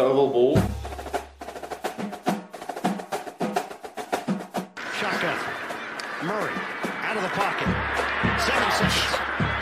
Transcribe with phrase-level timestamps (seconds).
[0.00, 0.56] Oval ball.
[4.98, 5.38] Shotgun.
[6.26, 6.50] Murray
[7.06, 7.68] out of the pocket.
[8.42, 9.06] Seven seconds.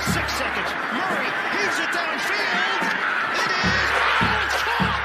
[0.08, 0.70] Six seconds.
[0.96, 2.80] Murray heaves it downfield.
[3.44, 3.92] It is.
[4.00, 5.04] Oh, it's caught.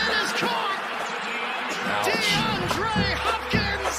[0.00, 0.80] It is caught.
[2.08, 3.98] DeAndre Hopkins.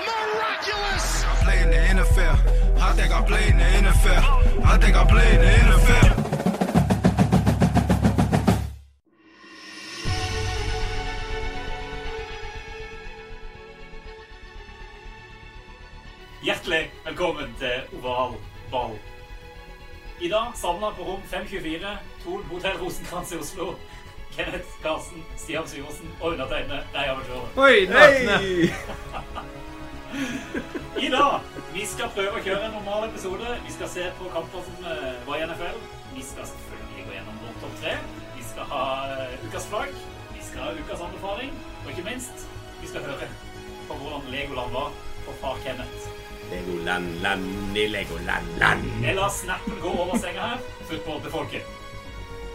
[0.00, 1.24] Miraculous.
[1.24, 2.36] I play in the NFL.
[2.80, 4.64] I think I play in the NFL.
[4.64, 6.05] I think I play in the NFL.
[20.56, 23.74] Samla på rom 524, Thon Hotell Rosenkrantz i Oslo.
[24.36, 27.50] Kenneth Karsten, Stian Syversen og undertegnede Reia Bjørn.
[27.56, 28.38] Oi, nakne!
[31.06, 31.40] I dag
[31.74, 33.52] vi skal prøve å kjøre en normal episode.
[33.66, 35.80] Vi skal se på kamper som eh, var i NFL.
[36.16, 37.96] Vi skal selvfølgelig gå gjennom vår topp tre.
[38.36, 39.96] Vi skal ha eh, ukas flagg.
[40.32, 41.52] Vi skal ha ukas anbefaling.
[41.84, 42.48] Og ikke minst,
[42.80, 43.28] vi skal høre
[43.90, 44.88] på hvordan Legoland var
[45.26, 46.15] for far Kenneth.
[46.50, 48.84] Legoland, land i Legoland, land.
[49.02, 50.58] Jeg lar snappen gå over senga her.
[50.82, 51.62] Football til folket.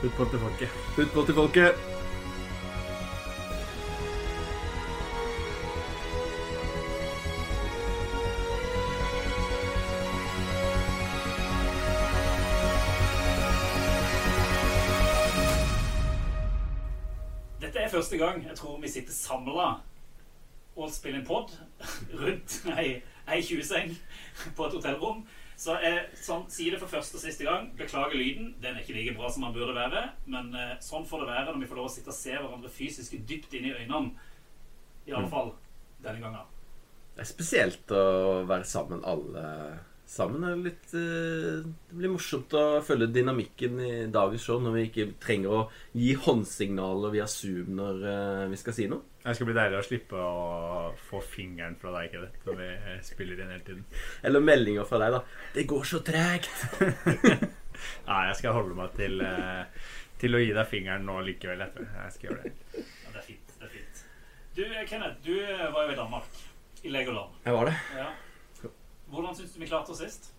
[0.01, 0.69] Football til folket.
[0.95, 1.71] Football til folket.
[17.61, 19.90] Dette er første gang jeg tror vi sitter samla
[20.75, 21.51] og spille en pod
[22.21, 23.93] rundt ei, ei 20-seng
[24.55, 25.23] på et hotellrom.
[25.61, 27.67] Så jeg sånn, sier det for første og siste gang.
[27.77, 28.55] Beklager lyden.
[28.63, 30.07] Den er ikke like bra som den burde være.
[30.31, 32.71] Men eh, sånn får det være når vi får lov å sitte og se hverandre
[32.73, 34.15] fysisk dypt inn i øynene.
[35.05, 35.53] I alle fall
[36.01, 36.49] denne gangen.
[37.13, 38.03] Det er spesielt å
[38.49, 39.45] være sammen alle
[40.09, 40.43] sammen.
[40.47, 45.07] Er litt, eh, det blir morsomt å følge dynamikken i dagens show når vi ikke
[45.21, 45.61] trenger å
[45.93, 49.10] gi håndsignaler via Zoom når eh, vi skal si noe.
[49.21, 50.37] Det skal bli deilig å slippe å
[51.09, 52.69] få fingeren fra deg, Kenneth, når vi
[53.05, 53.83] spiller inn hele tiden.
[54.25, 55.21] Eller meldinger fra deg, da.
[55.53, 56.49] 'Det går så tregt'.
[58.07, 59.85] Nei, jeg skal holde meg til, eh,
[60.21, 61.61] til å gi deg fingeren nå likevel.
[61.67, 61.85] Etter.
[61.85, 62.53] Jeg skal gjøre det.
[62.81, 63.53] Ja, det er fint.
[63.59, 64.01] det er fint.
[64.57, 66.41] Du, eh, Kenneth, du eh, var jo i Danmark.
[66.81, 67.37] I Legoland.
[67.45, 67.75] Jeg var det.
[67.97, 68.09] Ja.
[69.11, 70.31] Hvordan syns du vi klarte oss sist?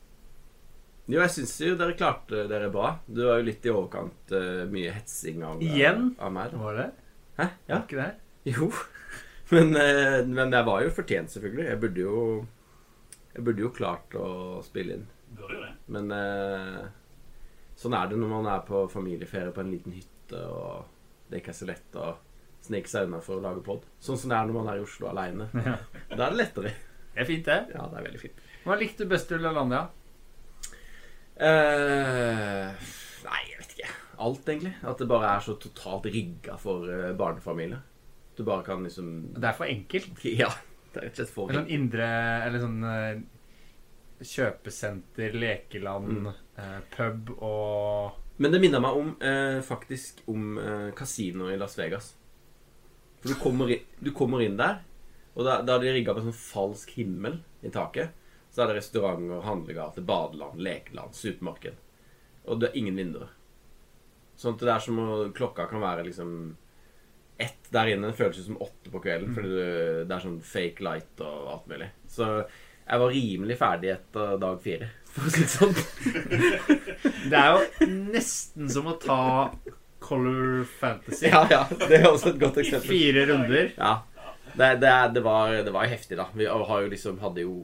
[1.06, 2.97] Jo, jeg syns jo dere klarte dere bra.
[3.06, 6.12] Du var jo litt i overkant uh, mye hetsing av, Igjen?
[6.19, 6.50] av meg.
[6.50, 6.62] Igjen?
[6.62, 6.87] Var det?
[7.37, 7.47] Hæ?
[7.69, 7.75] Ja.
[7.75, 8.10] Var ikke det?
[8.48, 8.70] Jo.
[9.53, 11.64] Men, eh, men jeg var jo fortjent, selvfølgelig.
[11.69, 12.20] Jeg burde jo
[13.34, 14.28] Jeg burde jo klart å
[14.64, 15.03] spille inn.
[15.36, 15.72] Burde jo det.
[15.92, 16.78] Men eh,
[17.76, 21.52] sånn er det når man er på familieferie på en liten hytte, og det ikke
[21.52, 22.14] er så lett å
[22.64, 23.84] snike seg unna for å lage pod.
[24.00, 25.50] Sånn som det er når man er i Oslo aleine.
[25.69, 25.76] Ja.
[26.14, 26.75] Da er det lettere.
[27.12, 27.60] Det er fint, det.
[27.76, 28.42] Ja, det er veldig fint.
[28.64, 29.84] Hva likte du best i Lalandia?
[31.36, 32.91] Eh,
[33.26, 33.94] nei, jeg vet ikke.
[34.22, 34.75] Alt, egentlig.
[34.86, 37.82] At det bare er så totalt rigga for eh, barnefamilier.
[38.37, 40.25] Du bare kan liksom Det er for enkelt.
[40.43, 40.50] Ja.
[40.93, 42.09] Det er rett og slett for Det er sånn indre
[42.47, 43.22] Eller sånn eh,
[44.22, 51.48] kjøpesenter, lekeland, eh, pub og Men det minner meg om eh, faktisk om eh, kasino
[51.50, 52.12] i Las Vegas.
[53.20, 54.81] For du kommer inn, du kommer inn der,
[55.34, 58.14] og da, da er de rigga på en sånn falsk himmel i taket.
[58.53, 61.78] Så er det restauranter, handlegater, badeland, lekeland, supermarked.
[62.47, 63.31] Og det er ingen vinduer.
[64.37, 65.06] Sånn at det er som å
[65.37, 66.34] Klokka kan være liksom
[67.41, 68.12] ett der inne.
[68.16, 69.62] Føles som åtte på kvelden, fordi du,
[70.09, 71.88] det er sånn fake light og alt mulig.
[72.10, 72.28] Så
[72.82, 75.76] jeg var rimelig ferdig etter dag fire, for å si det sånn.
[77.31, 79.20] Det er jo nesten som å ta
[80.03, 81.28] Color Fantasy.
[81.31, 81.60] Ja, ja.
[81.70, 82.91] Det er også et godt eksempel.
[82.91, 83.70] Fire runder.
[83.76, 83.93] Ja.
[84.53, 86.26] Det, det, det, var, det var heftig, da.
[86.34, 87.54] Vi har jo liksom, hadde jo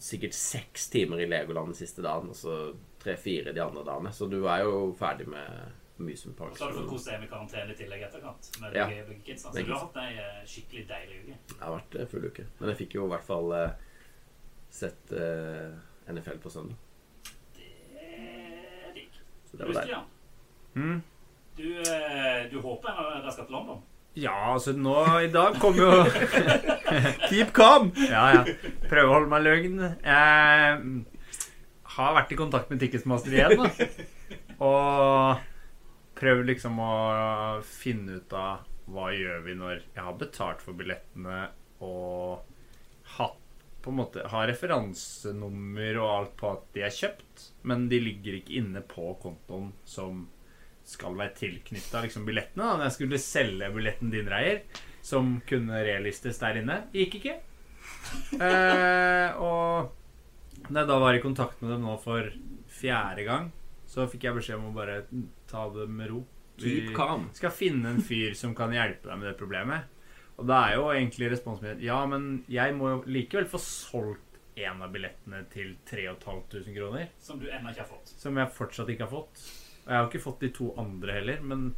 [0.00, 2.56] sikkert seks timer i Legoland den siste dagen, og så
[3.00, 4.12] tre-fire de andre dagene.
[4.12, 6.56] Så du er jo ferdig med Amusement Park.
[6.56, 8.50] Så har du fått kose deg med karantene i tillegg etterkant.
[8.62, 8.86] Med Ja.
[8.88, 9.52] begge, begge kidsa.
[9.52, 11.36] Så du har hatt ei eh, skikkelig deilig uke.
[11.52, 12.46] Det har vært eh, full uke.
[12.58, 13.70] Men jeg fikk jo i hvert fall eh,
[14.70, 15.74] sett uh,
[16.08, 16.76] NFL på søndag.
[17.56, 17.70] Det
[18.06, 19.20] er digg.
[19.50, 20.02] Så det var deilig.
[20.74, 21.00] Mm.
[21.58, 21.70] du,
[22.52, 23.80] du håper dere skal til London?
[24.18, 25.88] Ja, altså nå i dag kom jo
[27.28, 27.90] Keep calm!
[27.98, 28.44] Ja, ja.
[28.90, 29.76] Prøve å holde meg løgn.
[30.02, 31.04] Jeg
[31.96, 33.70] har vært i kontakt med Ticketmaster igjen, da.
[34.70, 35.49] Og
[36.20, 36.92] prøvd liksom å
[37.66, 41.44] finne ut av hva gjør vi når jeg har betalt for billettene
[41.86, 42.42] og
[43.16, 43.38] hatt
[43.80, 48.36] på en måte har referansenummer og alt på at de er kjøpt, men de ligger
[48.36, 50.26] ikke inne på kontoen som
[50.90, 52.64] skal være tilknytta liksom, billettene.
[52.64, 52.74] Da.
[52.76, 54.64] Når jeg skulle selge billetten din, Reier,
[55.06, 57.38] som kunne relistes der inne, gikk ikke.
[58.40, 59.90] Eh, og
[60.68, 62.26] da jeg da var i kontakt med dem nå for
[62.70, 63.48] fjerde gang,
[63.90, 65.02] så fikk jeg beskjed om å bare
[65.50, 66.24] ta det med ro.
[66.60, 66.92] Vi
[67.32, 69.96] skal finne en fyr som kan hjelpe deg med det problemet.
[70.40, 74.38] Og da er jo egentlig responsen min Ja, men jeg må jo likevel få solgt
[74.60, 77.10] en av billettene til 3500 kroner.
[77.20, 78.12] Som du ennå ikke har fått.
[78.20, 79.44] Som jeg fortsatt ikke har fått.
[79.84, 81.70] Og jeg har ikke fått de to andre heller, men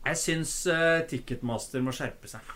[0.00, 2.46] jeg syns uh, Ticketmaster må skjerpe seg.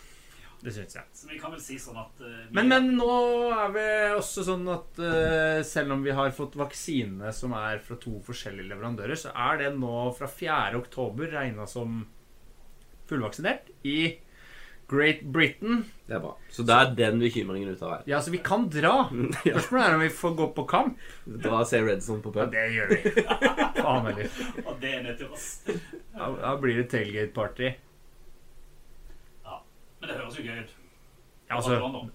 [0.64, 1.04] Det syns jeg.
[1.12, 3.08] Så vi kan vel si sånn at uh, Men, men nå
[3.52, 7.98] er vi også sånn at uh, selv om vi har fått vaksine som er fra
[8.00, 10.72] to forskjellige leverandører, så er det nå fra 4.
[10.80, 12.06] oktober regna som
[13.10, 13.98] fullvaksinert i
[14.88, 15.84] Great Britain.
[16.08, 16.32] Det er bra.
[16.52, 18.08] Så da er den bekymringen ute av veien.
[18.14, 18.96] Ja, så vi kan dra.
[19.44, 19.58] Ja.
[19.60, 21.06] Spørsmålet er om vi får gå på kamp.
[21.24, 22.52] Dra og se Redson på Ja, pub.
[22.56, 23.14] det gjør vi.
[23.84, 24.36] Faen heller.
[24.64, 25.48] Og det er nødt til oss.
[26.16, 27.74] Da blir det tailgate-party.
[30.04, 30.74] Men det høres jo gøy ut.
[31.44, 31.74] Ja, altså,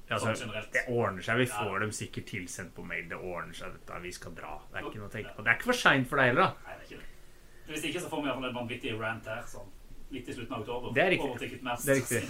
[0.10, 1.38] altså, sånn det ordner seg.
[1.38, 1.58] Vi Ja.
[1.60, 3.06] får dem sikkert tilsendt på mail.
[3.12, 4.00] Det ordner seg, dette.
[4.02, 4.56] Vi skal dra.
[4.72, 5.44] Det er ikke noe å tenke på.
[5.46, 6.54] Det er ikke for seint for deg heller, da.
[6.66, 7.74] Nei, det er ikke det.
[7.74, 9.70] Hvis ikke så får vi iallfall en vanvittig rant her sånn
[10.12, 10.94] litt i slutten av oktober.
[10.98, 11.62] Det er riktig.
[11.62, 12.24] Det er riktig.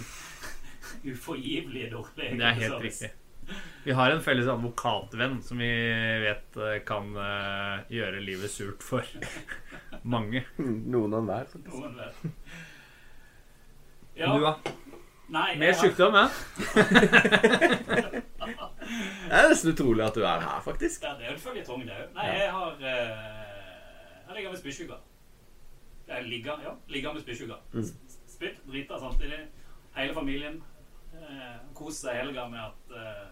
[1.14, 2.36] Uforgivelig dårlig.
[2.36, 3.02] Det er helt service.
[3.02, 3.16] riktig.
[3.84, 5.70] Vi har en felles advokatvenn som vi
[6.22, 9.02] vet eh, kan uh, gjøre livet surt for
[10.14, 10.44] mange.
[10.60, 11.56] Noen av hver.
[11.64, 12.20] Noen vet.
[12.22, 12.30] Du,
[14.20, 14.52] Ja, da?
[15.30, 16.28] Nei, Mer sykdom, ja?
[19.30, 21.04] Det er nesten utrolig at du er her, faktisk.
[21.06, 22.08] Ja, det er jo en føljetong, det òg.
[22.16, 22.38] Nei, Ja.
[22.40, 22.80] jeg har uh,
[24.26, 24.94] Jeg ligger med spysjuka.
[26.08, 27.54] Jeg ligger, ja, ligger med spysjuka.
[27.72, 27.84] Mm.
[28.28, 29.38] Spytt, drita samtidig.
[29.96, 30.62] Hele familien
[31.14, 33.28] uh, koser seg i helga med at uh,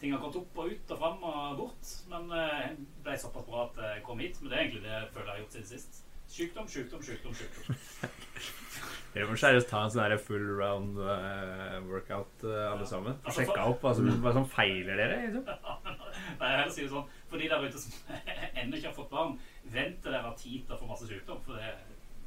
[0.00, 1.94] ting har kommet opp og ut og fram og bort.
[2.10, 2.68] Men eh,
[3.02, 4.38] ble såpass bra at jeg kom hit.
[4.40, 6.04] Men det er egentlig det jeg føler jeg har gjort siden sist.
[6.28, 7.34] Sykdom, sykdom, sykdom.
[7.34, 7.76] sykdom.
[9.14, 13.16] Dere må seriøst ta en sånn full round uh, workout, uh, alle sammen.
[13.24, 15.16] Altså, Sjekke opp hva som, hva som feiler dere.
[15.24, 15.48] Liksom.
[16.38, 18.18] Nei, jeg heller si det sånn For de der ute som
[18.60, 19.38] ennå ikke har fått barn,
[19.72, 21.40] vent til dere har tid til å få masse sykdom.
[21.46, 21.72] For det,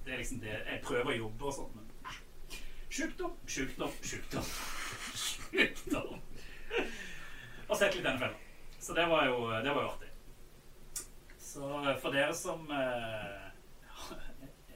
[0.07, 1.87] det er liksom det Jeg prøver å jobbe og sånn, men
[2.91, 4.47] Sykdom, sykdom, sykdom.
[5.15, 6.17] Sykdom.
[7.69, 8.33] Og sett litt NFL.
[8.81, 10.09] Så det var jo, det var jo artig.
[11.39, 11.69] Så
[12.01, 13.50] for dere som eh,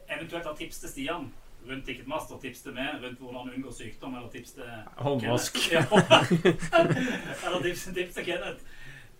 [0.10, 1.34] eventuelt har tips til Stian
[1.66, 4.69] rundt Ticketmaster, tips til meg rundt hvordan unngå sykdom, eller tips til
[5.02, 5.57] Håndvask.
[7.46, 8.62] Eller tips, tips til Kenneth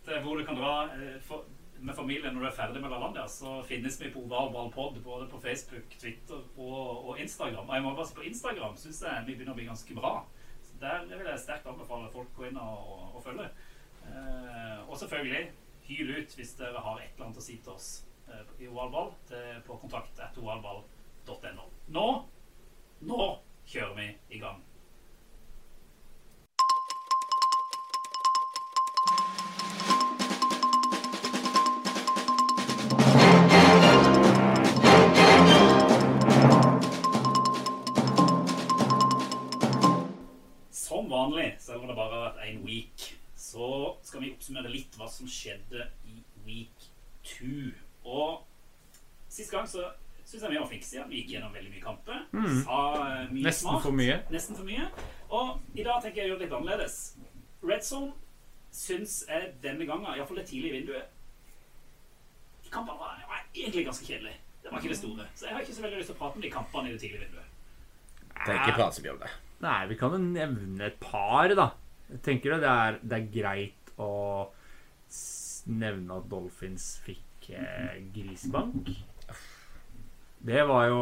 [0.06, 1.46] til hvor du kan dra eh, for,
[1.82, 5.02] med familien når du er ferdig med LaLandia, så finnes vi på Oval Ball Pod
[5.04, 7.70] både på Facebook, Twitter og, og Instagram.
[7.70, 10.16] Og jeg må bare si på Instagram syns jeg vi begynner å bli ganske bra.
[10.66, 13.50] Så Der vil jeg sterkt anbefale folk å gå inn og, og, følge.
[14.06, 15.46] Eh, og selvfølgelig
[15.90, 17.90] hyl ut hvis dere har et eller annet å si til oss
[18.60, 21.68] i Ovalball til, på kontakt etter ovalball.no.
[21.96, 22.08] Nå,
[23.02, 23.26] nå
[23.68, 24.08] kjører vi
[24.38, 24.64] i gang.
[40.72, 44.96] Som vanlig, selv om det bare har vært én week, så skal vi oppsummere litt
[45.00, 46.90] hva som skjedde i week
[47.26, 47.74] two.
[49.66, 49.86] Gang så
[50.26, 51.04] syns jeg vi var fikse.
[51.10, 52.22] Vi gikk gjennom veldig mye kamper.
[52.66, 53.82] Sa eh, mye Nesten smart.
[53.86, 54.18] for mye.
[54.34, 54.86] Nesten for mye.
[55.34, 56.98] Og i dag tenker jeg å gjøre det litt annerledes.
[57.66, 58.14] Red Zone
[58.76, 61.06] syns jeg denne gangen, iallfall det tidlige vinduet
[62.66, 64.42] De kampene var, var egentlig ganske kjedelige.
[64.62, 65.26] Det var ikke det store.
[65.38, 67.02] Så jeg har ikke så veldig lyst til å prate om de kampene i det
[67.02, 67.50] tidlige vinduet.
[68.36, 69.32] Tenker ikke prate om det.
[69.66, 71.70] Nei, vi kan jo nevne et par, da.
[72.12, 74.12] Jeg tenker du det er, det er greit å
[75.72, 78.92] nevne at Dolphins fikk eh, grisebank.
[80.46, 80.98] Det var jo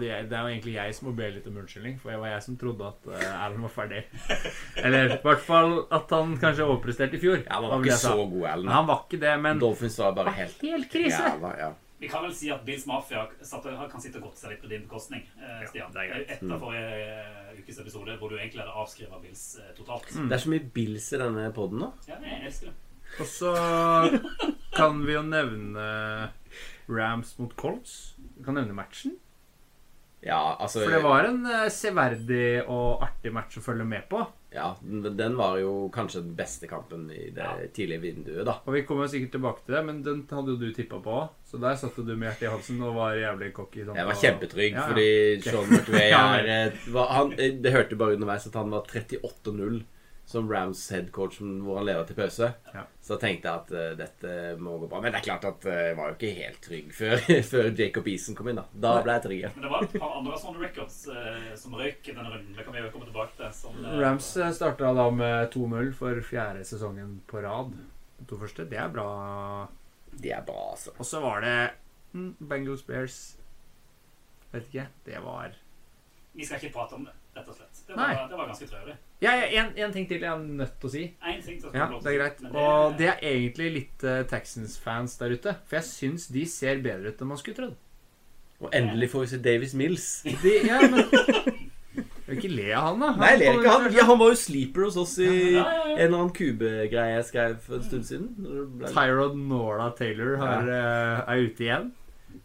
[0.00, 2.30] det, det er jo egentlig jeg som må be litt om unnskyldning, for det var
[2.32, 3.98] jeg som trodde at eh, Allen var ferdig.
[4.84, 7.42] Eller i hvert fall at han kanskje overpresterte i fjor.
[7.42, 8.72] Ja, Han var ikke så god, Ellen.
[8.72, 11.20] han var ikke det, men Dolphins var bare helt helt krise.
[11.20, 11.68] jævla ja.
[11.98, 14.84] Vi kan vel si at Bills Mafia kan sitte og godte seg litt på din
[14.86, 15.92] bekostning, eh, Stian.
[15.92, 16.34] det er greit.
[16.38, 20.08] Etter forrige eh, ukes episode, hvor du egentlig hadde avskrevet Bills totalt.
[20.14, 20.28] Mm.
[20.30, 21.90] Det er så mye Bills i denne poden nå.
[22.08, 22.76] Ja, jeg elsker det.
[23.18, 23.52] Og så
[24.76, 25.88] kan vi jo nevne
[26.88, 28.14] Rams mot Colts.
[28.38, 29.16] Vi kan nevne matchen.
[30.20, 34.24] Ja, altså For det var en eh, severdig og artig match å følge med på.
[34.50, 37.52] Ja, den den var jo kanskje den beste kampen i det Ja.
[37.76, 38.56] tidlige vinduet, da.
[38.66, 41.20] Og vi kommer jo sikkert tilbake til det, men den hadde jo du tippa på.
[41.46, 43.84] Så der satte du med hjertet i halsen og var jævlig cocky.
[43.84, 44.88] sånn Jeg var på- kjempetrygg, Ja, ja.
[44.88, 48.70] fordi Sean McVay Ja, er eh, var, han, eh, Det hørte bare underveis at han
[48.70, 49.84] var 38-0
[50.28, 52.50] som Rams headcoach hvor han leder til pause.
[52.74, 52.82] Ja.
[53.00, 55.00] Så tenkte jeg at uh, dette må gå bra.
[55.00, 58.10] Men det er klart at jeg jeg var jo ikke helt trygg før, før Jacob
[58.12, 58.60] Eason kom inn.
[58.60, 59.46] Da Da ble jeg trygg.
[59.54, 62.52] Men det var et par andre sånne records uh, som røyk i denne runden.
[62.58, 63.54] Det kan vi jo komme tilbake til.
[63.56, 67.72] Som, eh, Rams starta da med 2-0 for fjerde sesongen på rad.
[68.20, 68.68] De to første.
[68.68, 69.08] Det er bra.
[70.12, 70.92] Det er bra, altså.
[70.98, 71.56] Og så var det
[72.12, 73.18] mm, Bengals Bears.
[74.52, 74.88] vet ikke.
[75.08, 75.56] Det var
[76.36, 77.86] Vi skal ikke prate om det, rett og slett.
[77.86, 78.12] Det Nei.
[78.12, 79.00] var, det var ganske traurig.
[79.20, 81.00] Ja, ja, en, en ting til jeg er nødt til å si.
[81.26, 82.42] En ting til å Ja, det er greit.
[82.44, 82.50] Det...
[82.54, 85.56] Og det er egentlig litt uh, Texans-fans der ute.
[85.66, 87.76] For jeg syns de ser bedre ut enn man skulle trodd.
[88.62, 90.06] Og endelig får vi se Davis Mills.
[90.42, 91.02] De, ja, men
[92.28, 93.10] Jeg vil ikke le av han, da.
[93.16, 93.74] Nei, jeg ler ikke.
[93.74, 95.94] Han, ja, han var jo sleeper hos oss i Ja, ja, ja.
[95.94, 98.26] en eller annen kubegreie jeg skrev for en stund siden.
[98.78, 101.88] Ble- Tyrod Nora Taylor har, eh, er ute igjen.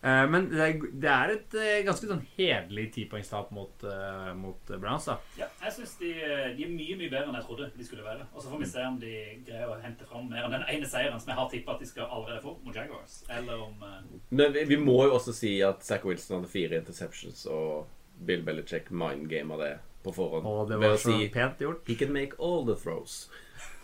[0.02, 4.74] Eh, men det er, det er et uh, ganske sånn hederlig tipoengstap mot, uh, mot
[4.74, 5.18] Browns, da.
[5.40, 6.12] Ja, jeg synes de,
[6.58, 8.28] de er mye mye bedre enn jeg trodde de skulle være.
[8.34, 9.14] Og så får vi se om de
[9.48, 11.90] greier å hente fram mer enn den ene seieren som jeg har tippa at de
[11.90, 13.22] skal allerede få mot Jaguars.
[13.32, 13.88] Eller om
[14.30, 17.88] Men vi, vi må jo også si at Zack Wilson hadde fire interceptions, og
[18.24, 19.74] Bill Belichick mindgama det
[20.04, 20.48] på forhånd.
[20.48, 21.88] Og det ved var å så si pent gjort.
[21.88, 23.28] He can make all the throws.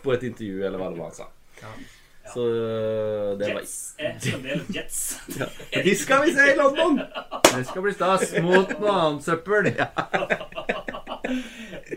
[0.04, 1.32] På et intervju, eller hva det var han sa.
[1.60, 1.74] Ja.
[2.33, 5.21] Så øh, det var Jets er fremdeles Jets.
[5.86, 7.00] De skal vi se i London!
[7.57, 9.71] Det skal bli stas mot noe annet søppel.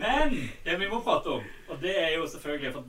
[0.01, 0.33] Men
[0.65, 2.87] det vi må prate om, og det er jo selvfølgelig for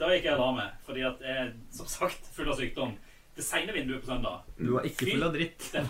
[0.00, 2.94] Da gikk jeg meg, fordi at jeg er som sagt full av sykdom.
[3.36, 5.68] Det seine vinduet på søndag Du var ikke full av dritt.
[5.72, 5.84] Det,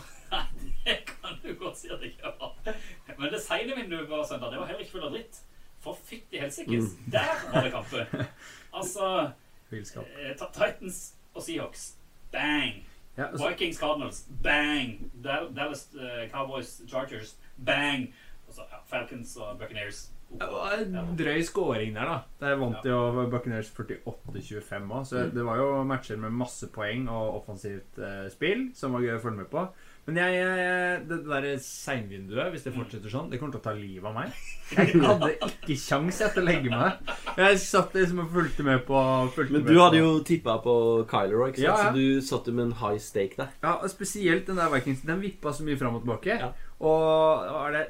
[0.87, 2.77] det kan du godt si at jeg ikke var.
[3.19, 5.43] Men det seine vinduet på søndag, det var heller ikke full av dritt.
[5.83, 8.27] For fytti helsikes, der var det kamper.
[8.73, 9.09] Altså
[9.73, 10.05] Villskap.
[10.21, 11.97] eh, Titans og Seahawks,
[12.33, 12.85] bang.
[13.19, 15.11] Ja, altså, Vikings Cardinals, bang.
[15.25, 17.37] Dal- Dallas eh, Cowboys Chargers,
[17.67, 18.15] bang.
[18.49, 20.11] Og så ja, Falcons og Buccaneers.
[20.39, 22.19] Det var en drøy scoring der, da.
[22.43, 22.99] Der vant jo
[23.31, 25.07] Buckeners 48-25 òg.
[25.09, 29.17] Så det var jo matcher med masse poeng og offensivt eh, spill som var gøy
[29.19, 29.67] å følge med på.
[30.03, 33.75] Men jeg, jeg, det der seinvinduet, hvis det fortsetter sånn, det kommer til å ta
[33.77, 34.33] livet av meg.
[34.73, 37.13] Jeg hadde ikke kjangs til å legge meg.
[37.37, 38.99] Jeg satt liksom og fulgte med på
[39.37, 40.75] fulgte Men du hadde jo tippa på
[41.11, 41.77] Kyler òg, Ja, ja.
[41.85, 43.53] så du satt jo med en high stake der.
[43.63, 45.05] Ja, og spesielt den der Vikings.
[45.07, 46.39] Den vippa så mye fram og tilbake.
[46.41, 46.51] Ja.
[46.83, 47.85] Og er det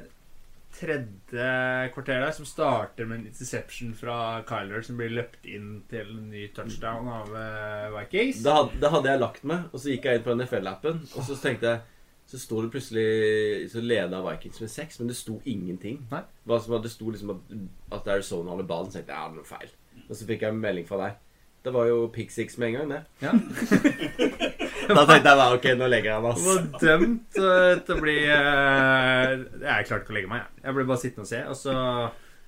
[0.72, 1.46] tredje
[1.94, 4.16] kvarter der som starter med en interception fra
[4.48, 8.42] Kyler som blir løpt inn til en ny touchdown av eh, Vikings.
[8.44, 11.26] Da hadde, da hadde jeg lagt meg, og så gikk jeg inn på NFL-appen, og
[11.28, 11.88] så tenkte jeg
[12.32, 15.98] Så sto det plutselig Så leda Vikings med seks, men det sto ingenting.
[16.12, 16.22] Nei.
[16.48, 17.52] Hva som, det sto liksom at,
[17.98, 19.74] at Arizona hadde ballen, så tenkte jeg ja, det er noe feil.
[20.08, 21.20] Og så fikk jeg en melding fra deg.
[21.62, 23.02] Det var jo pick six med en gang, det.
[23.22, 23.32] Ja.
[24.88, 28.00] Da tenkte jeg bare ok, nå legger jeg meg, Han var dømt eh, til å
[28.02, 30.64] bli eh, Jeg klarte ikke å legge meg, jeg.
[30.66, 31.42] Jeg ble bare sittende og se.
[31.52, 31.76] Og så,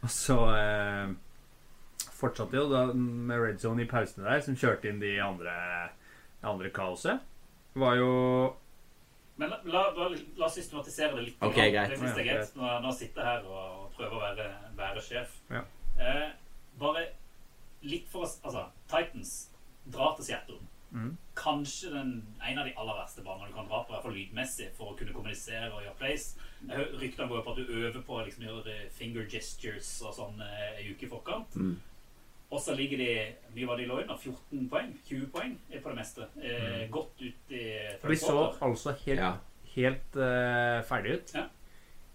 [0.05, 1.15] og så eh,
[2.19, 5.55] fortsatte jo da med red zone i pausene der, som kjørte inn de andre,
[6.41, 7.25] det andre kaoset.
[7.75, 8.13] Var jo
[9.41, 11.41] Men la, la, la, la oss systematisere det litt.
[11.43, 11.73] Ok, grann.
[11.75, 11.91] greit.
[11.91, 12.55] Det synes jeg er greit.
[12.59, 15.35] Nå, nå sitter jeg her og prøver å være, være sjef.
[15.51, 15.65] Ja.
[15.99, 16.29] Eh,
[16.79, 17.09] bare
[17.87, 19.35] litt for oss Altså, Titans
[19.93, 20.61] drar til Seattle.
[20.95, 21.17] Mhm.
[21.35, 22.11] Kanskje den,
[22.49, 24.93] en av de aller verste banene du kan dra på, i hvert fall lydmessig, for
[24.93, 26.29] å kunne kommunisere og gjøre plays.
[26.69, 30.39] Ryktene går jo på at du øver på å liksom gjøre finger gestures og sånn
[30.47, 31.57] ei uke i forkant.
[31.59, 31.75] Mm.
[32.55, 33.09] Og så ligger de
[33.57, 36.29] mye var de lå under, 14 poeng, 20 poeng er på det meste.
[36.39, 37.65] Eh, Godt ut i
[37.99, 39.33] third Vi så altså helt, Ja.
[39.75, 41.35] helt uh, ferdig ut.
[41.35, 41.49] Ja.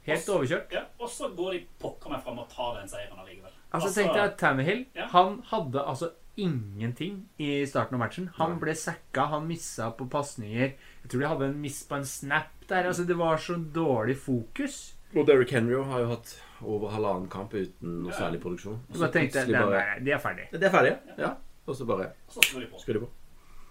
[0.08, 0.72] Helt overkjørt.
[0.72, 3.52] Ja, og så går de pokker meg fram og tar den seieren allikevel.
[3.74, 5.06] Altså, tenk tenkte at Tannehill Ja.
[5.12, 6.12] Han hadde altså
[6.44, 8.30] ingenting i starten av matchen.
[8.38, 10.74] Han ble sacka, han missa på pasninger.
[11.04, 12.88] Jeg tror de hadde en miss på en snap der.
[12.90, 14.96] Altså, det var så dårlig fokus.
[15.16, 18.80] Og Derrick Henry har jo hatt over halvannen kamp uten noe særlig produksjon.
[18.92, 20.52] Og Så tenkte jeg, bare nei, de er ferdige.
[20.52, 21.32] Det er ferdig, ja.
[21.66, 23.10] Og så bare skrur de på.
[23.10, 23.10] de.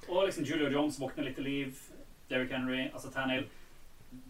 [0.09, 1.79] Og liksom Julio Jones våkner litt til liv.
[2.31, 3.47] Derrick Henry, altså Tannehill.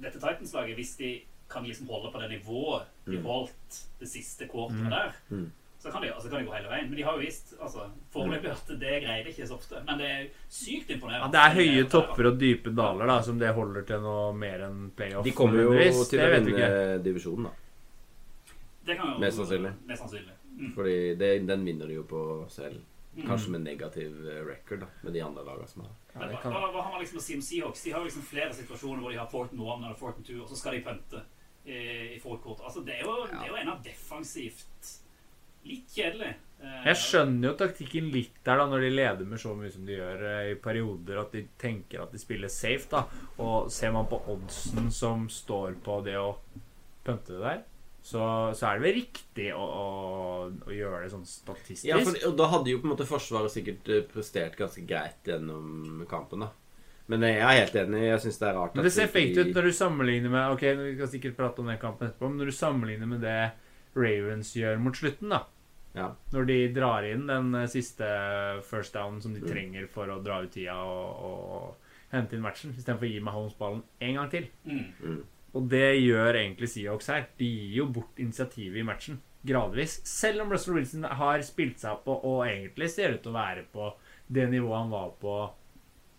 [0.03, 3.25] Dette Titans-laget, hvis de kan liksom holde på det nivået de Mm.
[3.25, 5.51] holdt det siste quarteret der, Mm.
[5.79, 6.89] Så kan de, altså kan de gå hele veien.
[6.91, 9.83] Men de har jo vist altså, foreløpig at det greier de ikke så ofte.
[9.87, 11.29] Men det er sykt imponerende.
[11.29, 14.67] Ja, det er høye topper og dype daler, da, som det holder til noe mer
[14.67, 15.27] enn playoff.
[15.29, 17.55] De kommer jo vis, til å vinne divisjonen, da.
[18.89, 19.73] Det kan jo, Mest sannsynlig.
[19.87, 20.37] Mest sannsynlig.
[20.59, 20.75] Mm.
[20.75, 22.83] Fordi det, den vinner de jo på selv.
[23.15, 23.25] Mm.
[23.29, 24.93] Kanskje med negativ eh, record, da.
[25.07, 26.55] Med de andre lagene som har Ja, det hva, kan.
[26.55, 27.83] hva, hva har man liksom å si om Seahawks?
[27.85, 30.51] De har jo liksom flere situasjoner hvor de har Forten 1 eller Forten 2, og
[30.51, 31.23] så skal de punte
[31.69, 31.81] i,
[32.17, 34.95] i fourth Altså, det er jo, det er jo ennå defensivt
[35.69, 36.35] litt kjedelig.
[36.59, 39.87] Eh, Jeg skjønner jo taktikken litt der, da, når de leder med så mye som
[39.87, 43.05] de gjør eh, i perioder, at de tenker at de spiller safe, da.
[43.45, 46.33] Og ser man på oddsen som står på det å
[47.07, 47.67] punte det der,
[48.09, 48.23] så,
[48.57, 49.89] så er det vel riktig å, å,
[50.65, 51.89] å gjøre det sånn statistisk.
[51.91, 55.29] Ja, for, og da hadde jo på en måte Forsvaret sikkert eh, prestert ganske greit
[55.29, 56.53] gjennom kampen, da.
[57.09, 58.03] Men jeg er helt enig.
[58.05, 60.65] Jeg syns det er rart Men det ser fake ut når du sammenligner med Ok,
[60.77, 63.37] vi kan sikkert prate om den kampen etterpå, men når du sammenligner med det
[63.97, 65.39] Ravens gjør mot slutten, da.
[65.99, 66.09] Ja.
[66.35, 68.09] Når de drar inn den eh, siste
[68.69, 69.49] first down som de Mm.
[69.51, 73.57] trenger for å dra ut tida og, og hente inn matchen, istedenfor å gi Mahomes
[73.59, 74.47] ballen en gang til.
[74.65, 74.85] Mm.
[75.03, 75.23] Mm.
[75.59, 77.27] Og det gjør egentlig Seahawks her.
[77.41, 79.21] De gir jo bort initiativet i matchen.
[79.49, 79.99] Gradvis.
[80.09, 83.39] Selv om Russell Wilson har spilt seg opp og, og egentlig ser ut til å
[83.39, 83.93] være på
[84.29, 85.37] det nivået han var på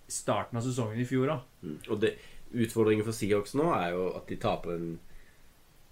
[0.10, 1.44] starten av sesongen i fjor òg.
[1.62, 1.78] Mm.
[1.94, 2.16] Og det,
[2.58, 4.88] utfordringen for Seahawks nå er jo at de taper en,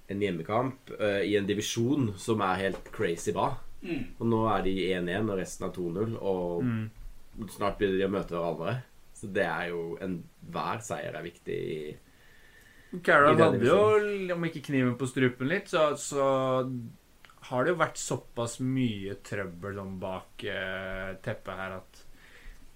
[0.09, 3.51] en hjemmekamp uh, i en divisjon som er helt crazy bra.
[3.83, 4.03] Mm.
[4.19, 6.89] Og nå er de 1-1 og resten er 2-0, og Mm.
[7.53, 8.77] snart blir de å møte hverandre.
[9.13, 11.47] Så det er jo Enhver seier er viktig.
[11.47, 11.97] i-
[13.03, 16.63] Carroll hadde jo, om ikke kniven på strupen litt, så, så
[17.49, 22.03] har det jo vært såpass mye trøbbel sånn bak eh, teppet her at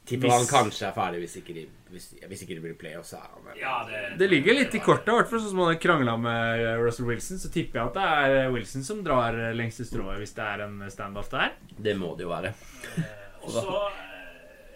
[0.06, 2.96] Tipper Hvis- han kanskje er ferdig hvis ikke de, hvis, hvis ikke de blir play,
[3.06, 5.52] så er han vel Ja, det, Det ligger litt i kortet, i hvert fall sånn
[5.54, 7.38] som han har krangla med Russell Wilson.
[7.38, 8.08] Så tipper jeg at det
[8.42, 11.54] er Wilson som drar lengste strået hvis det er en standoff der.
[11.78, 12.54] Det må det jo være.
[12.98, 13.62] Eh, Og så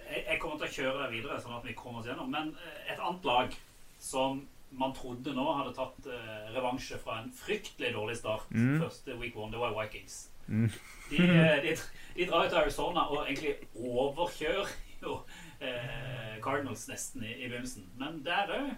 [0.09, 2.29] eh, jeg, kommer til å kjøre det videre, sånn at vi kommer oss gjennom.
[2.29, 3.57] Men eh, et annet lag
[3.99, 4.45] som
[4.77, 6.07] man trodde nå hadde tatt
[6.53, 10.27] revansje fra en fryktelig dårlig start første week one, det var Vikings.
[10.47, 10.69] Mm.
[11.09, 11.17] De,
[11.63, 11.75] de,
[12.17, 14.67] de drar jo til Arizona og egentlig overkjører
[15.03, 15.19] jo
[15.59, 17.87] eh, Cardinals nesten i, i begynnelsen.
[17.99, 18.71] Men der òg,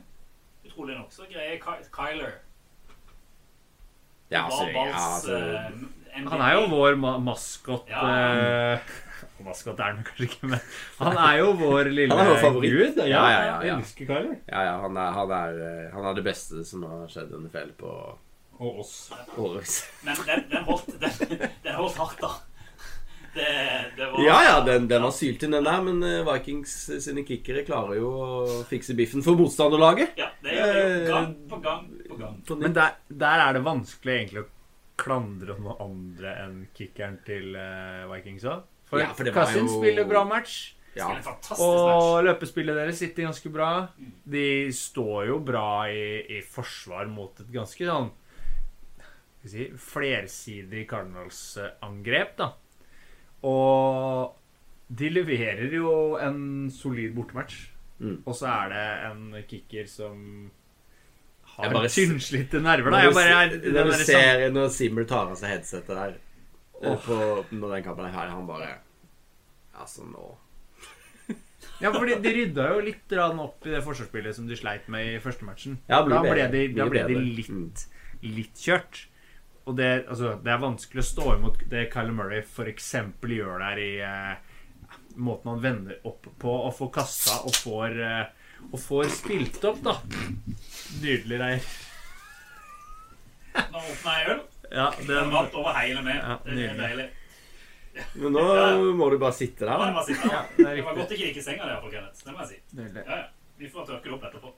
[0.68, 1.60] utrolig nok, så greier
[1.94, 2.34] Kyler
[4.32, 8.02] Ja, altså, ja, altså eh, Han er jo vår ma maskot Ja.
[8.74, 8.80] eh,
[9.46, 10.60] Maskot er han kanskje ikke, men
[10.98, 12.74] han er jo vår lille Han er vår favoritt.
[12.98, 12.98] gud.
[13.06, 13.58] Ja, ja, ja, ja.
[13.68, 14.36] Jeg elsker Kyler.
[14.50, 17.54] Ja, ja, han er, han, er, eh, han er det beste som har skjedd under
[17.54, 17.92] fjellet på
[18.58, 19.12] Og oss.
[20.04, 22.32] Men den, den, holdt, den, den holdt hardt, da.
[23.38, 23.48] Det,
[23.98, 26.76] det var Ja, ja, den, den har sylt inn, den der, men eh, Vikings
[27.06, 28.30] sine kickere klarer jo å
[28.70, 30.16] fikse biffen for motstanderlaget.
[30.20, 32.40] Ja, det gjør det jo gang på gang på gang.
[32.64, 34.50] Men der, der er det vanskelig egentlig å
[34.98, 38.66] klandre noe andre enn kickeren til eh, Vikings òg.
[38.90, 40.56] For, Ja, for det var Cousins jo- spiller bra match.
[40.98, 41.10] ja.
[41.14, 42.06] En fantastisk match.
[42.08, 43.72] Og løpespillet deres sitter ganske bra.
[44.26, 48.10] De står jo bra i, i forsvar mot et ganske sånn
[49.38, 52.48] skal vi si, flersidig Cardinals-angrep, da.
[53.44, 54.34] Og
[54.98, 57.68] de leverer jo en solid bortematch.
[58.00, 58.22] Mm.
[58.26, 60.50] Og så er det en kicker som
[61.58, 62.92] har bare- tynnslitte nerver.
[62.92, 62.98] Da.
[62.98, 65.88] Når Jeg du, bare, den når du der ser når Simmer tar av seg headsetet
[65.88, 66.14] der
[66.84, 68.76] eh, på, Når den kampen er her, han bare
[69.82, 70.38] Altså, nå
[71.82, 75.16] Ja, for de, de rydda jo litt opp i det forsvarsspillet som de sleit med
[75.16, 75.80] i første matchen.
[75.90, 77.84] Ja, da ble de, da ble de litt,
[78.24, 79.04] litt kjørt.
[79.68, 82.92] Og det, altså, det er vanskelig å stå imot det Kyler Murray f.eks.
[83.28, 84.36] gjør der i eh,
[85.20, 88.26] måten han vender opp på og får kasta og får eh,
[88.72, 89.94] og får spilt opp, da.
[91.04, 91.68] Nydelig, Reir.
[93.72, 94.42] Nå åpna jeg øl.
[94.72, 96.18] Ja, Den rant over hele med.
[96.18, 97.06] Ja, det er deilig.
[98.18, 98.44] Men nå
[98.98, 99.94] må du bare sitte der, Ja, det da.
[100.00, 102.24] var, sitte, Ja, det er det var godt ikke gikk i senga, det, iallfall, Kenneth.
[102.26, 102.58] Det må jeg si.
[102.82, 103.22] Ja, ja.
[103.58, 104.52] Vi får tørke det opp etterpå.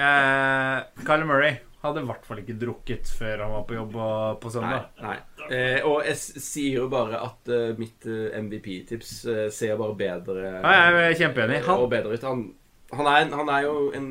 [0.00, 4.06] Eh, Kyler Murray hadde i hvert fall ikke drukket før han var på jobb på,
[4.42, 4.52] på Nei.
[4.54, 4.88] søndag.
[5.00, 5.16] nei.
[5.56, 10.50] Eh, og jeg sier jo bare at eh, mitt eh, MVP-tips eh, ser bare bedre
[10.60, 11.60] Nei, jeg er kjempeenig.
[11.66, 12.26] Han, og bedre ut.
[12.28, 12.44] Han,
[12.92, 14.10] han, er, en, han er jo en,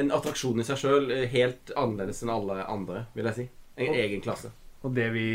[0.00, 3.48] en attraksjon i seg sjøl, helt annerledes enn alle andre, vil jeg si.
[3.76, 4.52] En Og- egen klasse.
[4.84, 5.28] Og det vi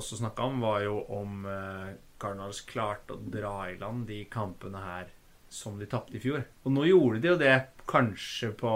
[0.00, 4.80] også snakka om, var jo om eh, Cardinals klarte å dra i land de kampene
[4.80, 5.10] her
[5.52, 6.40] som de tapte i fjor.
[6.64, 7.56] Og nå gjorde de jo det
[7.90, 8.70] kanskje på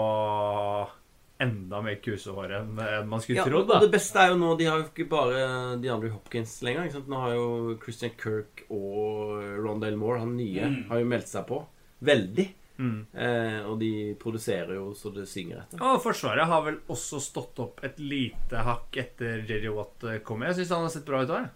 [1.39, 4.57] enda mer kusehår enn enn man skulle Ja, trodd, og det beste er jo nå
[4.59, 6.83] De har jo ikke bare DeAndre Hopkins lenger.
[6.89, 7.07] Ikke sant?
[7.11, 10.87] Nå har jo Christian Kirk og Rondale Moore, han nye, Mm.
[10.89, 11.61] har jo meldt seg på.
[12.03, 12.47] Veldig.
[12.79, 13.07] Mm.
[13.13, 15.81] Eh, og de produserer jo så det synger etter.
[15.83, 20.41] Og Forsvaret har vel også stått opp et lite hakk etter Jerry Watt kom kom.
[20.47, 21.49] Jeg syns han har sett bra ut òg.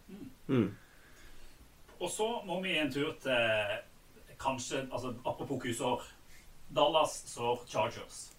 [0.50, 0.72] Mm.
[2.02, 3.80] Og så må vi en tur til
[4.38, 6.02] kanskje altså Apropos kusår.
[6.74, 8.33] Dallas sår Chargers.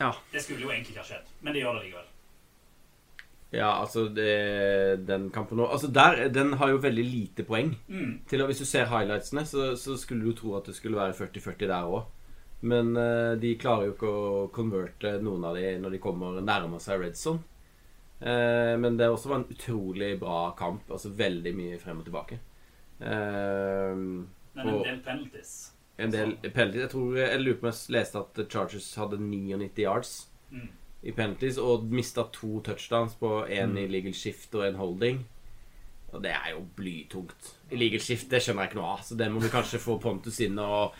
[0.00, 0.14] Ja.
[0.32, 2.06] Det skulle jo egentlig ikke ha skjedd, men det gjør det likevel.
[3.50, 7.72] Ja, altså det, Den kampen nå Altså der, Den har jo veldig lite poeng.
[7.88, 8.20] Mm.
[8.30, 11.66] Til, hvis du ser highlightsene, så, så skulle du tro at det skulle være 40-40
[11.66, 12.04] der òg.
[12.62, 16.82] Men uh, de klarer jo ikke å converte noen av de når de kommer nærmer
[16.84, 17.42] seg red zone.
[18.20, 20.86] Uh, men det også var en utrolig bra kamp.
[20.92, 22.38] Altså veldig mye frem og tilbake.
[23.00, 23.96] Uh,
[24.54, 25.72] Men en Og- del penalties.
[26.00, 26.80] En del penalties.
[26.86, 30.12] Jeg tror jeg lurer på om jeg leste at Chargers hadde 99 yards
[30.50, 30.68] Mm.
[31.06, 35.20] i penalties og mista to touchdowns på én i legal shift og en holding.
[36.12, 37.52] Og det er jo blytungt.
[37.70, 39.94] I legal shift det skjønner jeg ikke noe av, så det må vi kanskje få
[40.02, 40.92] Pontus inn og,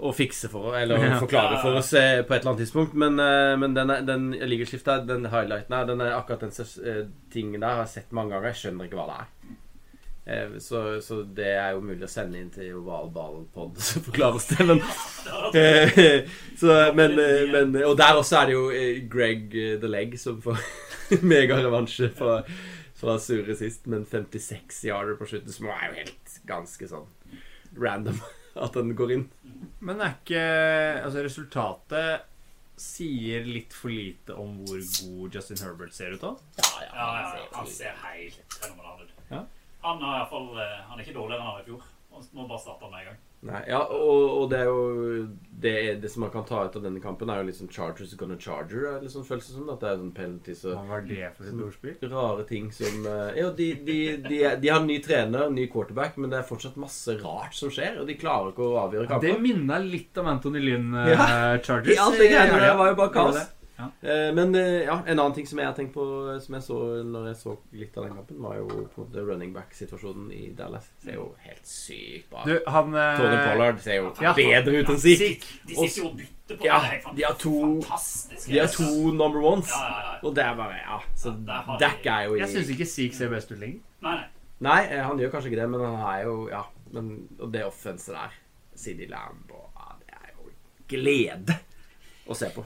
[0.00, 1.18] og fikse for Eller Ja.
[1.20, 2.94] forklare for oss eh, på et eller annet tidspunkt.
[2.94, 6.54] Men, eh, men den, den legal shift der, den highlighten her, den er akkurat den
[6.86, 8.48] eh, tingen der har jeg sett mange ganger.
[8.54, 9.58] Jeg skjønner ikke hva det er.
[10.28, 14.66] Eh, Så, så det er jo mulig å sende inn til ovalballpod, så forklares det.
[14.68, 14.82] Men,
[15.56, 16.28] eh,
[16.60, 18.66] så, men, eh, men Og der også er det jo
[19.12, 19.48] Greg
[19.82, 20.60] The Leg som får
[21.32, 22.42] megarevansje fra,
[22.98, 27.08] fra Sure sist, men 56 yarder på slutten, som er jo helt ganske sånn
[27.78, 28.20] random
[28.64, 29.28] at den går inn.
[29.80, 30.42] Men er ikke
[31.06, 32.26] Altså, resultatet
[32.78, 36.34] sier litt for lite om hvor god Justin Herbert ser ut da?
[36.60, 39.17] Ja, ja, han ser helt fenomenal ut.
[39.88, 39.94] Ja.
[39.94, 41.86] Han, er i hvert fall, eh, han er ikke dårligere enn han var i fjor.
[42.34, 43.18] Nå bare starter han med en gang.
[43.46, 44.78] Nei, ja, og, og det er jo
[45.62, 45.72] det,
[46.02, 48.88] det som man kan ta ut av denne kampen, er jo liksom Chargers gonna charger.
[48.88, 51.46] Er liksom sånn følelse som At det er sånn penalties og Hva var det for
[51.46, 51.94] et ordspill?
[52.10, 56.18] rare ting som eh, Ja, de, de, de, de har ny trener, en ny quarterback,
[56.18, 59.28] men det er fortsatt masse rart som skjer, og de klarer ikke å avgjøre kampen.
[59.28, 61.14] Det minner minna litt om Anthony Lynn Ja.
[61.28, 61.94] eh, Chargers.
[61.94, 63.38] I alt det greiene der var jo bare kaos.
[63.78, 63.86] Det?
[64.02, 64.12] Ja.
[64.12, 66.04] Eh, Men eh, ja, en annen ting som jeg har tenkt på,
[66.44, 69.24] som jeg så når jeg så litt av den kampen, var jo på en måte
[69.28, 70.88] running back-situasjonen i Dallas.
[71.04, 72.48] Ser jo helt sykt bra ut.
[72.50, 74.32] Du, han eh, Tony Pollard ser jo ja.
[74.36, 75.30] bedre ut enn Zeke.
[75.68, 76.98] De sitter jo og bytter på Ja, det.
[77.04, 78.48] er de har to- fantastisk.
[78.48, 80.18] De har to number ones, Ja, ja, ja.
[80.26, 83.30] og det er bare Ja, så har er jo i Jeg syns ikke Zeke ser
[83.32, 83.80] best ut lenger.
[84.02, 84.26] Nei, nei.
[84.60, 87.62] Nei, eh, han gjør kanskje ikke det, men han er jo Ja, men Og det
[87.64, 88.32] offenset der,
[88.74, 90.50] Sidney Lamb og ja, Det er jo
[90.88, 91.58] glede
[92.28, 92.64] å se på.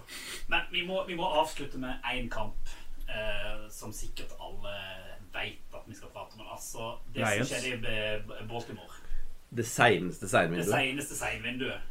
[0.51, 2.73] Men vi må, vi må avslutte med én kamp
[3.09, 4.75] eh, som sikkert alle
[5.33, 6.47] vet at vi skal prate om.
[6.53, 7.49] Altså, det Lions.
[7.49, 7.95] som skjedde
[8.43, 9.01] i Baltimore.
[9.53, 10.69] Det seineste Det seinvinduet.
[10.75, 11.89] seneste seinvinduet.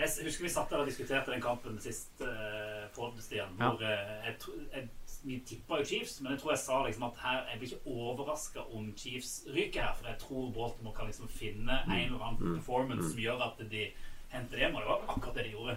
[0.00, 3.50] Jeg husker vi satt der og diskuterte den kampen sist eh, pod, Stian.
[3.58, 3.70] Ja.
[3.74, 4.36] Hvor eh, jeg,
[4.72, 4.88] jeg,
[5.24, 7.96] vi tippa jo Chiefs, men jeg tror jeg sa liksom at her, jeg blir ikke
[7.96, 9.96] overraska om Chiefs ryker her.
[9.98, 13.90] For jeg tror Baltimore kan liksom finne en eller annen performance som gjør at de
[14.32, 14.70] henter det.
[14.70, 15.76] Og det var akkurat det de gjorde.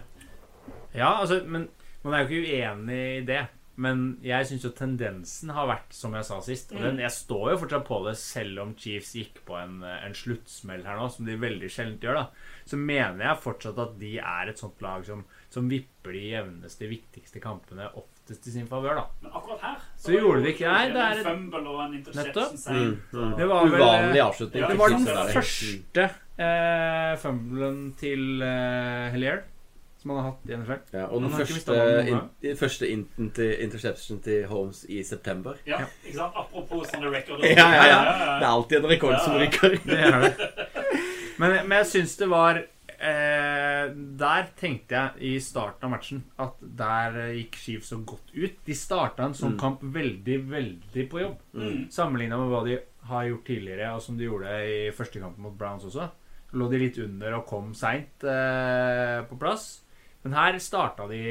[0.94, 1.68] Ja, altså, men
[2.04, 3.44] man er jo ikke uenig i det.
[3.76, 6.76] Men jeg syns jo tendensen har vært som jeg sa sist.
[6.76, 10.14] Og den, jeg står jo fortsatt på det, selv om Chiefs gikk på en, en
[10.14, 12.20] sluttsmell her nå, som de veldig sjelden gjør.
[12.20, 16.22] da Så mener jeg fortsatt at de er et sånt lag som, som vipper de
[16.36, 19.00] jevneste, viktigste kampene oftest i sin favør.
[19.02, 21.80] da Men akkurat her Så så gjorde de ikke- nei, det er et- fumble og
[21.88, 22.70] en interception Nettopp.
[22.70, 23.38] Mm, mm.
[23.42, 24.62] Det var vel- Uvanlig avslutning.
[24.62, 26.06] Ja, Det var den det første
[26.38, 29.42] eh, fumblen til eh, Hellier
[30.04, 30.80] som han har hatt i NFL.
[30.92, 31.76] Ja, og den første,
[32.12, 35.56] in, første inten til interception til Holmes i september.
[35.68, 36.36] Ja, ikke sant?
[36.42, 37.46] Apropos sånne record.
[37.48, 38.02] Ja, ja, ja.
[38.12, 39.78] Det er alltid en rekord som ryker.
[39.96, 40.34] Er det.
[41.40, 43.86] Men, men jeg syns det var eh,
[44.22, 48.60] Der tenkte jeg i starten av matchen at der gikk Skiv så godt ut.
[48.68, 51.40] De starta en sånn kamp veldig, veldig på jobb.
[51.56, 51.80] Mm.
[51.96, 55.56] Sammenligna med hva de har gjort tidligere, og som de gjorde i første kamp mot
[55.58, 56.12] Browns også.
[56.52, 59.83] Så lå de litt under og kom seint eh, på plass.
[60.24, 61.24] Men her starta de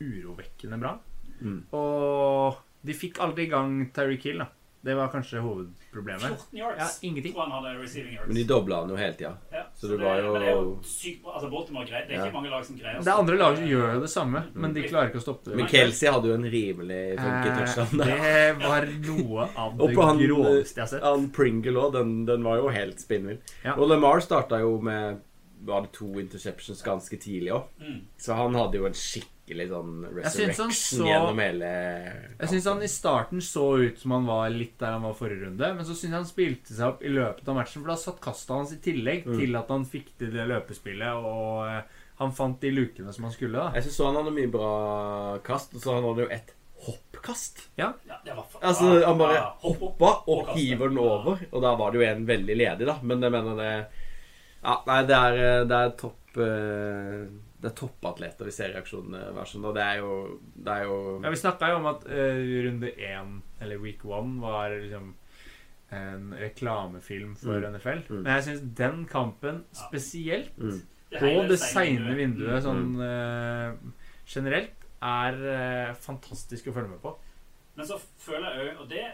[0.00, 0.96] urovekkende bra.
[1.40, 1.62] Mm.
[1.76, 4.50] Og de fikk aldri i gang Tyreek Hill, da.
[4.84, 6.26] Det var kanskje hovedproblemet.
[6.28, 6.80] 14 yards.
[6.82, 7.32] Ja, ingenting.
[7.32, 8.26] Tror han hadde receiving yards.
[8.28, 9.30] Men de dobla han jo hele tida.
[9.54, 11.32] Ja, så det det, var jo- det er jo sykt bra.
[11.38, 12.04] Altså, Baltimore greier.
[12.08, 12.26] Det er Ja.
[12.26, 14.74] ikke mange lag som greier Det er andre lag som gjør jo det samme, men
[14.74, 15.56] de klarer ikke å stoppe det.
[15.56, 20.02] Men Kelsey hadde jo en rimelig funky touchdown Eh, det var noe av det på
[20.04, 21.02] han, groveste jeg har sett.
[21.02, 23.38] han Pringle òg, den, den var jo helt spinnvill.
[23.64, 23.72] Ja.
[23.80, 25.22] Og LeMar starta jo med
[25.66, 27.64] var det to interceptions ganske tidlig òg.
[27.80, 28.00] Mm.
[28.18, 31.70] Så han hadde jo en skikkelig sånn resurrection så- gjennom hele
[32.40, 35.44] Jeg syns han i starten så ut som han var litt der han var forrige
[35.46, 37.96] runde, men så syns jeg han spilte seg opp i løpet av matchen, for da
[37.96, 39.38] satt kastet hans i tillegg Mm.
[39.38, 41.82] til at han fikk til det løpespillet, og eh,
[42.18, 43.52] han fant de lukene som han skulle.
[43.58, 47.68] da Jeg syns han hadde mye bra kast, og så han hadde jo ett hoppkast.
[47.76, 47.92] Ja,
[48.24, 51.38] det var fa- Altså, han bare ja, hopp hoppa og hiver den over.
[51.52, 52.98] Og da var det jo en veldig ledig, da.
[53.02, 53.86] Men jeg mener det
[54.64, 57.24] Ja, nei, det er, det er topp eh,
[57.60, 60.14] Det er toppatleter vi ser reaksjonene eh, hver sånn, og det er jo
[60.56, 64.40] Det er jo Ja, Vi snakka jo om at uh, runde én, eller week one,
[64.42, 65.12] var liksom
[65.94, 67.74] en reklamefilm for Mm.
[67.76, 68.00] NFL.
[68.08, 68.22] Mm.
[68.24, 69.84] Men jeg syns den kampen Ja.
[69.84, 70.80] spesielt mm.
[71.14, 72.64] På det seine vinduet Mm.
[72.64, 73.92] sånn uh,
[74.26, 74.72] generelt
[75.04, 77.12] er uh, fantastisk å følge med på.
[77.76, 79.04] Men så føler jeg òg, og det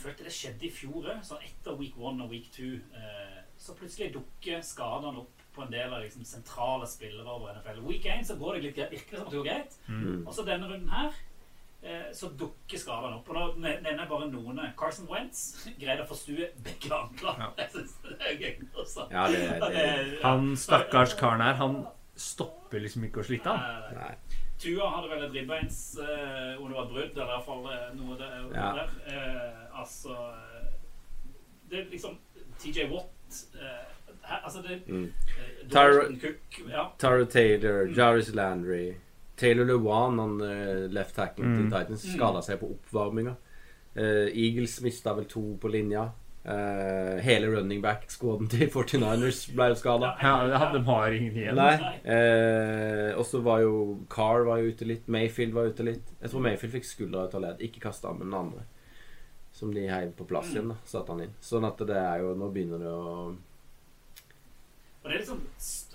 [0.00, 3.74] følte det skjedde i fjor òg, sånn etter week one og week two, eh, så
[3.76, 7.82] plutselig dukker skadene opp på en del av liksom, sentrale spillere over NFL.
[7.88, 9.74] Week 1 så går det litt greit, som at det går greit.
[9.90, 10.22] Mm.
[10.24, 11.10] Og så denne runden her
[11.82, 13.28] eh, så dukker skadene opp.
[13.28, 14.62] Og nå ne- nevner jeg bare noen.
[14.78, 15.42] Carson Wentz
[15.80, 17.42] greide å forstue begge ankler.
[17.44, 17.50] Ja.
[17.60, 18.68] Jeg synes det er gøy.
[18.84, 19.08] Også.
[19.12, 19.42] Ja, det,
[19.74, 19.84] det
[20.24, 21.80] Han stakkars karen her, han
[22.20, 23.90] stopper liksom ikke å slite, han.
[23.90, 24.40] Eh, Nei.
[24.60, 27.68] Tua hadde vel et ribbeins eh, om det var et brudd, eller i hvert fall
[27.74, 28.42] eh, noe der.
[28.56, 28.72] Ja.
[28.76, 28.98] der.
[29.08, 30.68] Eh, altså eh,
[31.70, 32.18] Det er liksom
[32.60, 33.16] TJ Watt
[33.54, 33.86] eh,
[34.30, 35.04] her, Altså det Mm.
[35.28, 36.84] eh, Tyra- Cook Ja.
[36.98, 38.94] Tara Taylor, Jarvis Landry
[39.36, 41.56] Taylor Lewan, han uh, left tackle Mm.
[41.56, 43.36] til Titans, skada seg på oppvarminga.
[43.96, 46.10] Uh, Eagles mista vel to på linja.
[46.44, 50.14] Uh, hele running back-skåden til 49ers ble jo skada.
[50.22, 51.54] Ja, hadde har ingen igjen.
[51.56, 51.74] Nei.
[52.04, 55.08] Eh, og så var jo Carr var jo ute litt.
[55.08, 56.04] Mayfield var ute litt.
[56.22, 57.60] Jeg tror Mayfield fikk skuldra ut av ledd.
[57.60, 58.64] Ikke kasta men den andre.
[59.60, 60.70] Som de heiv på plass igjen.
[60.72, 61.34] da Satte han inn.
[61.44, 63.06] Sånn at det er jo Nå begynner det å
[65.02, 65.40] Og det er liksom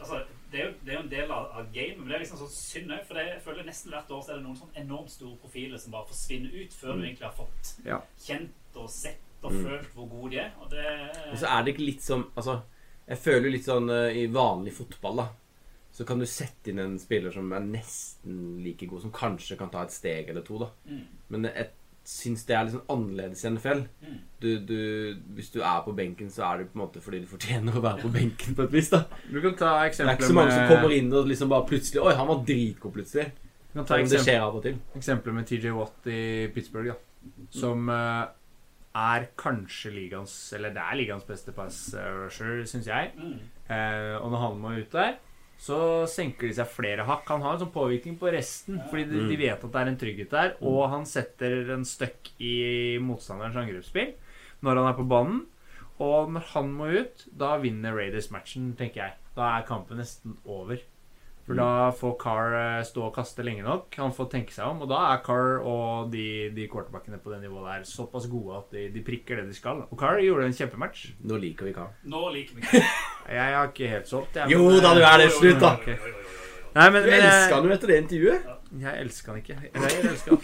[0.01, 0.19] altså,
[0.51, 2.39] det, er jo, det er jo en del av, av gamet, men det er liksom
[2.39, 3.03] sånn synd òg.
[3.05, 5.81] For det, jeg føler nesten hvert år så er det noen sånn enormt store profiler
[5.81, 7.99] som bare forsvinner ut før du egentlig har fått Ja.
[8.25, 9.63] kjent og sett og Mm.
[9.67, 10.51] følt hvor gode de er.
[10.61, 10.85] Og det
[11.31, 12.61] Og så er det ikke litt som Altså,
[13.07, 15.27] jeg føler jo litt sånn uh, i vanlig fotball, da.
[15.91, 19.69] Så kan du sette inn en spiller som er nesten like god, som kanskje kan
[19.69, 20.69] ta et steg eller to, da.
[20.89, 21.05] Mm.
[21.29, 21.69] Men jeg
[22.05, 23.81] syns det er litt sånn annerledes i NFL.
[24.05, 24.19] Mm.
[24.43, 24.77] Du, du,
[25.37, 27.81] hvis du er på benken, så er det på en måte fordi du fortjener å
[27.83, 29.01] være på benken på et vis, da.
[29.25, 32.03] Du kan ta Det er ikke så mange som kommer inn og liksom bare plutselig
[32.03, 33.27] Oi, han var dritgod plutselig.
[33.71, 34.79] Du kan ta eksempel, det skjer av og til.
[35.01, 36.23] eksempler med TJ Watt i
[36.55, 37.37] Pittsburgh, da.
[37.51, 38.27] Som uh,
[38.95, 43.11] er kanskje ligaens Eller det er ligaens beste pass rusher, syns jeg.
[43.17, 43.39] Mm.
[43.65, 45.17] Eh, og når han må ut der,
[45.61, 45.77] så
[46.11, 47.25] senker de seg flere hakk.
[47.31, 49.99] Han har en sånn påvirkning på resten, fordi de, de vet at det er en
[50.01, 50.55] trygghet der.
[50.67, 52.55] Og han setter en støkk i
[53.03, 54.13] motstanderens angrepsspill
[54.65, 55.43] når han er på banen.
[56.03, 59.17] Og når han må ut, da vinner Raiders matchen, tenker jeg.
[59.37, 60.81] Da er kampen nesten over.
[61.45, 63.93] For da får Carr eh, stå og kaste lenge nok.
[64.01, 64.79] Han får tenke seg om.
[64.81, 68.73] Og da er Carr og de, de quarterbackene på det nivået der såpass gode at
[68.73, 69.83] de, de prikker det de skal.
[69.85, 71.11] Og Carr gjorde en kjempematch.
[71.29, 71.91] Nå liker vi Carl.
[72.09, 72.89] Nå liker vi Carr.
[73.37, 74.51] Jeg har ikke helt solgt, jeg.
[74.53, 75.29] Jo men, da, eh, du er det.
[75.37, 75.71] Slutt, da.
[75.81, 75.97] Okay.
[76.75, 78.49] Nei, men, Du elska han jo etter det intervjuet.
[78.81, 79.55] jeg elsker han ikke.
[79.71, 80.43] Eller jeg elska han.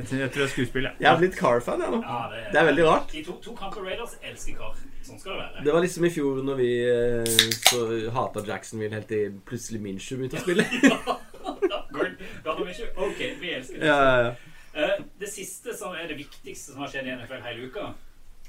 [0.00, 0.96] Jeg tror, jeg det er skuespill, jeg.
[1.02, 2.00] Jeg er blitt Carl-fan, jeg nå.
[2.06, 2.20] Ja,
[2.54, 3.12] Det er veldig rart.
[3.12, 4.78] De to, to kamper Raiders elsker Carr.
[5.10, 5.64] Sånn skal det være.
[5.66, 7.82] Det var liksom i fjor når vi eh, så
[8.14, 10.66] hata Jacksonville helt til plutselig Minshew begynte å spille.
[13.00, 13.86] Ok, vi elsker det.
[13.86, 14.34] ja, ja, ja.
[14.74, 17.88] Eh, Det siste som er det viktigste som har skjedd i NFL hele uka,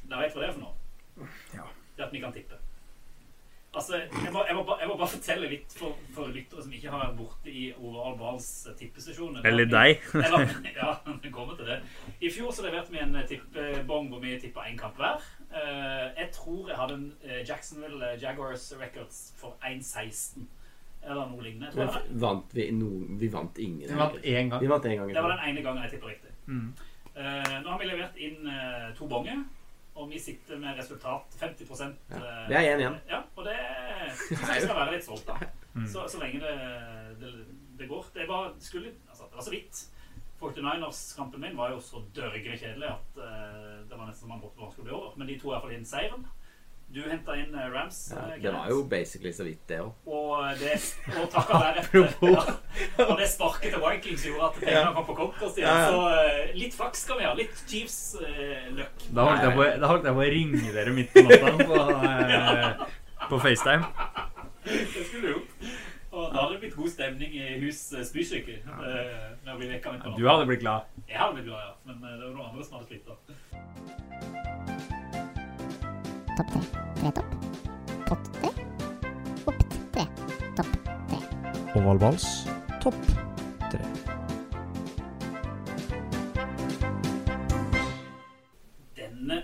[0.10, 1.30] da vet du hva det er for noe?
[1.56, 1.65] Ja.
[1.95, 2.60] Det er at vi kan tippe.
[3.72, 6.74] Altså, jeg må, jeg må, bare, jeg må bare fortelle litt for, for lyttere som
[6.76, 8.48] ikke har vært borte i Oral Balls
[8.80, 9.46] tippesesjoner.
[9.48, 10.02] Eller deg.
[10.26, 10.90] Eller, ja,
[11.24, 11.78] det kommer til det.
[12.20, 15.24] I fjor så leverte vi en tippebong hvor vi tippa én kamp hver.
[15.52, 20.50] Eh, jeg tror jeg hadde en eh, Jacksonville Jaguars Records for 1,16
[21.02, 21.72] eller noe lignende.
[21.72, 22.20] Tror jeg.
[22.22, 23.88] vant vi no, Vi vant ingen.
[23.88, 24.62] Vi vant én gang.
[24.62, 25.16] Vi vant én gang.
[25.16, 26.36] Det var den ene gangen jeg tippa riktig.
[26.46, 26.74] Mm.
[27.16, 29.42] Eh, nå har vi levert inn eh, to bonger,
[30.02, 32.18] og vi sitter med resultat 50% Ja.
[32.18, 33.00] eh, Det er én igjen.
[33.10, 35.44] Ja, og det jeg skal være litt stolt av.
[35.74, 35.88] Mm.
[35.88, 36.56] Så, så lenge det,
[37.22, 37.32] det,
[37.80, 38.06] det går.
[38.14, 39.84] Det, var, skulle, altså, det var så vidt.
[40.42, 44.72] 49ers-kampen min var jo så dørgende kjedelig at uh, det var nesten man håpet man
[44.74, 45.14] skulle bli over.
[45.22, 46.26] Men de to er iallfall inn seieren.
[46.91, 47.99] Du henta inn eh, Rams.
[48.12, 49.91] Ja, eh, det var jo basically så vidt, det òg.
[50.06, 50.73] Og det
[51.21, 51.84] og takka være
[52.32, 52.41] ja,
[53.06, 55.51] Og det sparket til Vikings gjorde at pengene kom på konto.
[55.62, 55.86] Ja, ja.
[55.91, 57.36] Så eh, litt flaks skal vi ha.
[57.38, 59.08] Litt Chiefs-løkk.
[59.15, 61.80] Da holdt, jeg på, da holdt jeg på å ringe dere midt på natta på,
[61.80, 62.84] uh,
[63.30, 63.88] på FaceTime.
[64.67, 65.80] det skulle du gjort.
[66.12, 68.51] Og da hadde det blitt god stemning i hus eh, Spysyke.
[68.51, 68.63] eh,
[69.45, 70.82] på Du hadde blitt glad.
[71.08, 71.71] Jeg hadde blitt glad, ja.
[71.86, 73.08] Men eh, det var noen andre som hadde slitt.
[76.41, 76.62] Topp tre.
[76.95, 77.25] Tre topp.
[78.08, 78.49] Pott tre.
[79.45, 79.60] Opp
[79.93, 80.06] tre.
[80.56, 80.71] Topp
[81.73, 81.97] tre.
[81.99, 82.47] Vals,
[82.82, 82.95] topp
[83.71, 83.84] tre.
[88.95, 89.43] Denne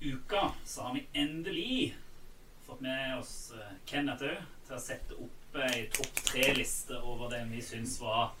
[0.00, 1.96] uka så har vi endelig
[2.66, 7.46] fått med oss eh, Kenneth òg til å sette opp ei topp tre-liste over det
[7.48, 8.34] vi syns var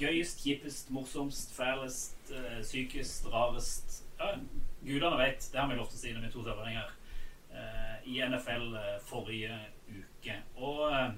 [0.00, 4.32] gøyest, kjipest, morsomst, fælest, eh, sykest, rarest ja,
[4.84, 6.92] Gudene vet, det har vi lov til å si når vi er to sørlendinger.
[7.52, 9.56] uh, I NFL eh, forrige
[9.90, 10.36] uke.
[10.56, 11.10] Og eh,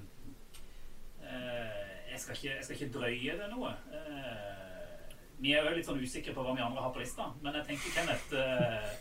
[1.23, 3.71] eh, jeg, skal ikke, jeg skal ikke drøye det noe.
[3.93, 7.55] Eh, vi er jo litt sånn usikre på hva vi andre har på lista, men
[7.57, 8.91] jeg tenker, Kenneth eh,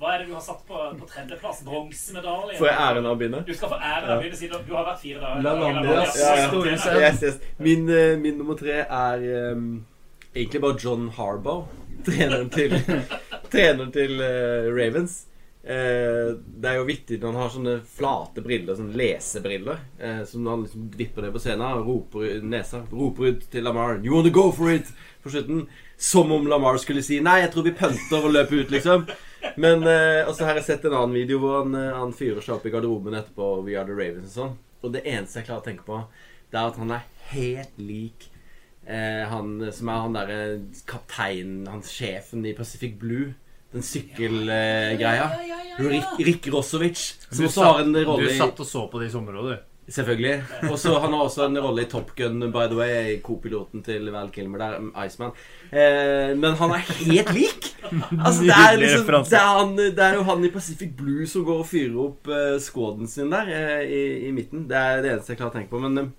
[0.00, 1.58] Hva er det du har satt på, på tredjeplass?
[1.66, 2.54] Bronsemedalje?
[2.56, 3.42] Får jeg æren av å begynne?
[3.44, 5.42] Du skal få æren av å begynne siden du har vært fire dager.
[5.44, 6.14] La dager- landet.
[6.16, 7.02] Ja, ja.
[7.02, 7.36] Yes, yes.
[7.60, 9.66] Min, eh, min nummer tre er um,
[10.32, 11.66] egentlig bare John Harbaugh.
[12.06, 12.72] Treneren til,
[13.52, 15.26] treneren til uh, Ravens.
[15.60, 20.48] Uh, det er jo vittig når han har sånne flate briller, sånne lesebriller, uh, som
[20.48, 22.82] han liksom vipper ned på scenen og roper nesa.
[22.92, 25.66] Roper ut til Lamar 'You wanna go for it?' på slutten.
[26.00, 29.06] Som om Lamar skulle si 'Nei, jeg tror vi pønter og løper ut', liksom.
[29.56, 32.56] Men uh, Og så har jeg sett en annen video hvor han, han fyrer seg
[32.56, 34.58] opp i garderoben etterpå We Are The Ravens og sånn.
[34.82, 36.04] Og det eneste jeg klarer å tenke på,
[36.50, 38.30] det er at han er helt lik
[38.90, 40.40] eh, han som er han derre
[40.90, 43.30] kapteinen, han sjefen i Pacific Blue.
[43.70, 45.30] Den sykkelgreia.
[45.78, 46.98] Rick, Rick Rossovic,
[47.30, 49.32] som Du også har en satt- i Du satt og så på det i sommer
[49.38, 49.58] òg, du.
[49.90, 50.42] Selvfølgelig.
[50.70, 54.10] Og så Han har også en rolle i Top Gun, by the way, co-piloten til
[54.14, 54.76] Val Kilmer der,
[55.06, 55.32] Iceman.
[55.72, 57.70] Eh, men han er helt lik!
[57.90, 61.42] Altså, det er, liksom, det, er han, det er jo han i Pacific Blue som
[61.44, 64.68] går og fyrer opp eh, squaden sin der eh, i, i midten.
[64.70, 65.80] Det er det eneste jeg klarer å tenke på.
[65.82, 66.10] Men eh,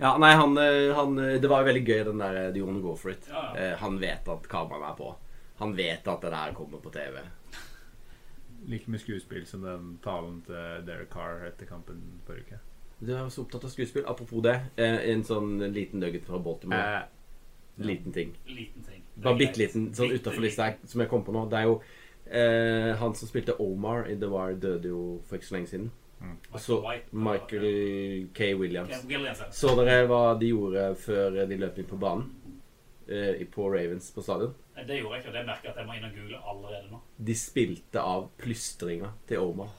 [0.00, 2.66] ja, nei, han, eh, han eh, Det var jo veldig gøy, den der Do you
[2.66, 3.28] wanna go for it?
[3.28, 3.66] Ja, ja.
[3.72, 5.10] Eh, han vet at kameraet er på.
[5.60, 7.20] Han vet at det der kommer på TV.
[8.68, 12.60] Like mye skuespill som den talen til Derek Carr etter kampen forrige uke.
[13.00, 14.04] Du er så opptatt av skuespill.
[14.08, 14.58] Apropos det.
[14.76, 17.00] Eh, en sånn liten nugget fra Baltimore.
[17.00, 17.16] Eh,
[17.80, 18.34] Liten ting.
[18.46, 19.02] Liten ting.
[19.14, 19.38] Bare greit.
[19.38, 21.46] bitte liten, sånn utafor lista som jeg kom på nå.
[21.48, 21.78] Det er jo
[22.26, 25.90] eh, Han som spilte Omar i The Wire, døde jo for ikke så lenge siden.
[26.52, 26.76] Og så
[27.10, 28.54] Michael K.
[28.54, 28.92] Williams.
[29.56, 32.26] Så dere hva de gjorde før de løp inn på banen?
[33.10, 34.52] Eh, på Ravens på stadion?
[34.76, 36.42] Nei, Det gjorde jeg ikke, og det merker jeg at jeg må inn og google
[36.52, 37.00] allerede nå.
[37.30, 39.72] De spilte av plystringa til Omar.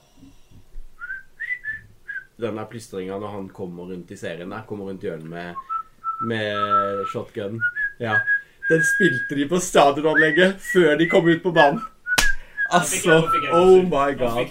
[2.41, 5.55] Den der plystringa når han kommer rundt i serien der, kommer rundt hjørnet med,
[6.27, 7.61] med shotgun.
[8.01, 8.17] Ja.
[8.69, 11.81] Den spilte de på stadionanlegget før de kom ut på banen.
[12.71, 13.15] Altså,
[13.51, 14.47] oh my god.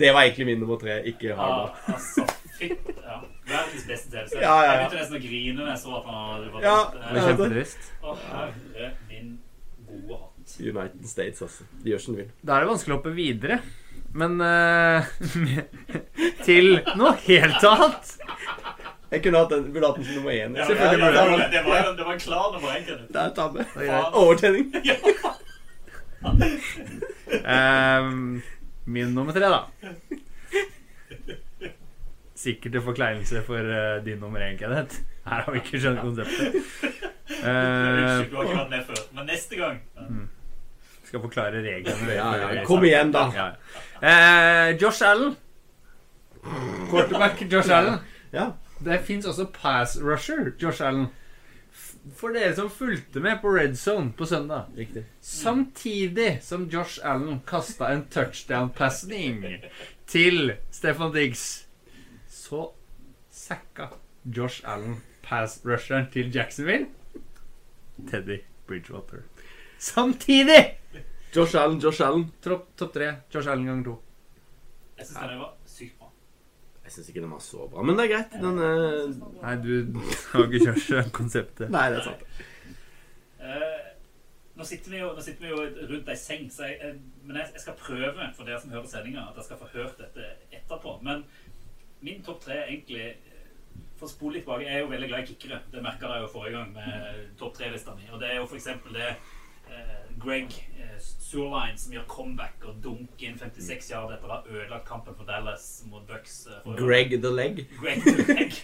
[0.00, 1.70] Det var egentlig min nummer tre, ikke Ja, Harvard.
[1.86, 2.24] altså,
[2.58, 2.88] fytt.
[3.04, 3.18] Ja.
[3.50, 4.42] Verdens beste TV-serie.
[4.42, 4.70] Ja, ja, ja.
[4.70, 6.78] Jeg begynte nesten å grine når jeg så at han hadde vært Ja.
[6.94, 7.90] det eh, kjempetrist.
[8.00, 9.30] Å, herre min
[9.90, 10.56] gode hatt.
[10.60, 11.68] United States, altså.
[11.84, 12.32] De gjør som de vil.
[12.42, 13.60] Da er det vanskelig å hoppe videre.
[14.12, 15.06] Men uh,
[16.46, 18.16] til noe helt annet.
[19.10, 20.56] Jeg kunne hatt den, burde hatt den som nummer én.
[20.56, 22.86] Ja, ja, ja, ja, det, var, det var en klar nummer én.
[23.10, 23.66] Det er tabbe.
[23.74, 25.38] Det er
[27.50, 28.42] Ehm,
[28.86, 29.60] min nummer tre, da.
[32.40, 35.02] Sikkert til forkleinelse for uh, din nummer én, Kenneth.
[35.28, 36.60] Her har vi ikke skjønt konseptet.
[37.30, 39.02] Unnskyld, du har ikke vært med før.
[39.16, 39.82] Men neste gang
[41.10, 42.12] skal forklare reglene.
[42.14, 42.64] Ja, ja.
[42.64, 43.26] Kom igjen, da.
[43.34, 43.46] Ja.
[44.00, 45.36] Uh, Josh Allen.
[46.90, 47.98] Quarterback Josh Allen.
[48.32, 48.50] Ja.
[48.84, 51.08] Det fins også pass rusher Josh Allen.
[52.16, 54.70] For dere som fulgte med på Red Zone på søndag.
[54.76, 55.04] Riktig.
[55.20, 59.44] Samtidig som Josh Allen kasta en touchdown-pasning
[60.08, 61.66] til Stefan Diggs,
[62.28, 62.70] så
[63.30, 63.90] sacka
[64.24, 66.88] Josh Allen pass-rusheren til Jacksonville.
[68.10, 69.22] Teddy Bridgewater.
[69.78, 70.80] Samtidig!
[71.36, 72.32] Josh Allen, Josh Allen.
[72.42, 73.12] Topp top tre.
[73.34, 74.00] Josh Allen gang to.
[74.98, 75.59] Jeg syns det var.
[76.90, 78.32] Jeg syns ikke den var så bra, men det er greit.
[78.42, 80.00] Den er Nei, du
[80.32, 81.68] har ikke kjørt konseptet.
[81.70, 82.24] Nei, det er sant.
[83.46, 83.84] Eh,
[84.58, 85.60] nå, sitter vi jo, nå sitter vi jo
[85.92, 86.96] rundt ei seng, så jeg, jeg,
[87.28, 90.02] men jeg, jeg skal prøve for dere som hører sendinga, at jeg skal få hørt
[90.02, 90.96] dette etterpå.
[91.06, 91.22] Men
[92.02, 93.46] min topp tre er egentlig eh,
[94.00, 95.62] For å spole litt tilbake, jeg er jo veldig glad i kickere.
[95.70, 98.10] Det merka dere jo forrige gang med topp tre-lista mi.
[98.10, 98.68] Og det er jo f.eks.
[98.90, 99.30] det eh,
[100.20, 104.84] Greg eh, Surline som gjør comeback og dunker inn 56 yard etter å ha ødelagt
[104.88, 106.46] kampen for Dallas mot Bucks.
[106.50, 106.72] eh.
[106.76, 107.62] Greg the Leg.
[107.80, 108.56] Greg the Leg.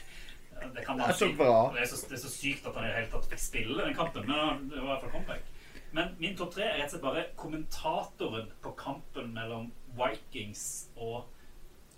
[0.74, 1.36] Det kan man Det er så si.
[1.38, 1.54] bra.
[1.74, 3.84] Det er så, det er så sykt at han i det hele tatt fikk spille
[3.86, 4.26] den kampen.
[4.28, 5.52] Men det var i hvert fall comeback.
[5.96, 10.62] Men min topp tre er rett og slett bare kommentatoren på kampen mellom Vikings
[10.96, 11.24] og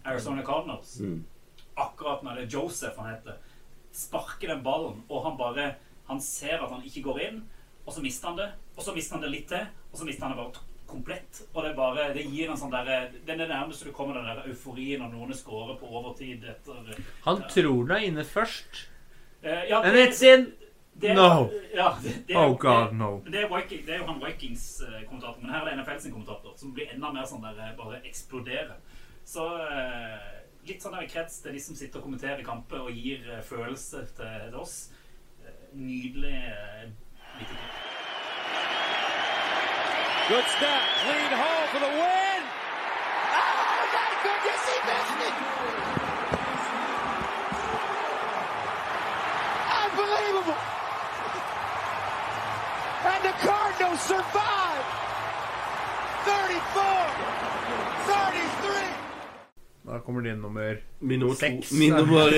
[0.06, 0.98] Arizona Cardinals.
[1.00, 1.24] Mm.
[1.78, 3.38] Akkurat når det er Joseph han heter,
[3.94, 5.74] sparker den ballen, og han bare
[6.08, 7.40] Han ser at han ikke går inn,
[7.88, 8.48] og så mister han det.
[8.76, 11.40] Og så mister han det litt til, og så mister han det bare komplett.
[11.52, 14.28] Og det bare Det gir en sånn derre Det er det nærmeste du kommer den
[14.28, 16.94] der euforien når noen scorer på overtid etter
[17.26, 18.86] Han tror den er inne først.
[19.44, 20.46] Uh, ja, And det- it's in!
[21.00, 21.48] det- No.
[21.74, 23.20] Ja, det, det Oh god, no.
[23.24, 26.12] Det, det, er Viking, det er jo han Vikings-kommentator, men her er det NFL sin
[26.12, 28.74] kommentator, som blir enda mer sånn der eh, bare eksploderer.
[29.24, 30.24] Så eh,
[30.66, 34.06] litt sånn der krets til de som sitter og kommenterer kamper og gir eh, følelse
[34.16, 34.90] til, til oss.
[35.44, 36.88] Eh, nydelig eh.
[40.28, 40.82] Good snap.
[41.08, 42.42] Lead hole for the win.
[43.32, 43.60] Oh,
[43.96, 45.36] my goodness, he missed it.
[49.82, 50.58] Unbelievable.
[53.12, 54.84] And the Cardinals survive.
[56.24, 56.82] 34,
[58.06, 59.92] 33.
[59.92, 61.68] Da kommer din nummer Min nummer Seks.
[61.68, 61.74] to.
[61.74, 62.30] Min nummer,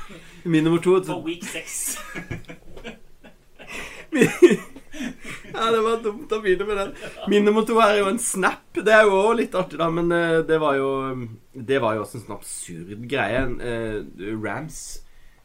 [0.44, 1.04] min nummer to.
[1.04, 1.98] For week 6.
[5.52, 6.92] Ja, det var dumt å begynne med den.
[7.30, 8.64] Min nummer to er jo en snap.
[8.74, 10.88] Det er jo også litt artig, da, men eh, det var jo
[11.54, 13.42] Det var jo også en sånn absurd greie.
[13.62, 14.80] Eh, Rams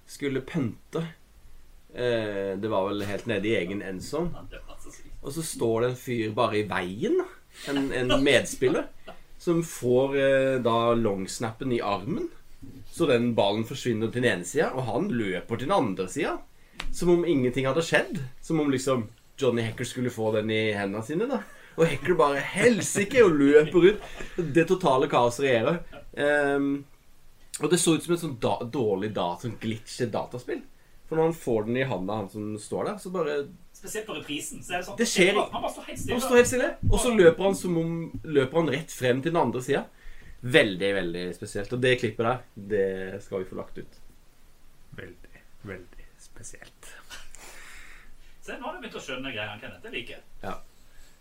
[0.10, 1.04] skulle pønte.
[1.94, 4.46] Eh, Det var vel helt nede i egen endzone.
[5.24, 7.22] Og så står det en fyr bare i veien.
[7.70, 8.90] En, en medspiller.
[9.40, 10.18] Som får
[10.64, 12.30] da longsnappen i armen.
[12.94, 16.38] Så den ballen forsvinner til den ene sida, og han løper til den andre sida.
[16.92, 18.20] Som om ingenting hadde skjedd.
[18.42, 19.08] Som om liksom
[19.38, 21.26] Johnny Hacker skulle få den i hendene sine.
[21.28, 21.40] da
[21.78, 24.02] Og Hacker bare helsike og løper ut.
[24.54, 25.80] Det totale kaos regjerer.
[26.18, 26.86] Um,
[27.62, 30.62] Og det så ut som et sånn da, dårlig da, sånn glitchet dataspill.
[31.10, 33.36] For når han får den i handa, han som står der, så bare
[33.74, 34.62] Spesielt på reprisen.
[34.64, 36.14] Så er det sånn Det skjer- Han bare står helt stille.
[36.14, 37.92] Han står helt stille, og så løper han som om
[38.24, 39.84] Løper han rett frem til den andre sida.
[40.44, 41.74] Veldig, veldig spesielt.
[41.74, 44.00] Og det klippet der, det skal vi få lagt ut.
[44.96, 45.93] Veldig, veldig
[46.24, 46.92] spesielt.
[48.44, 49.84] Se, nå har du begynt å skjønne greiene, Kenneth.
[49.86, 50.56] Det liker jeg.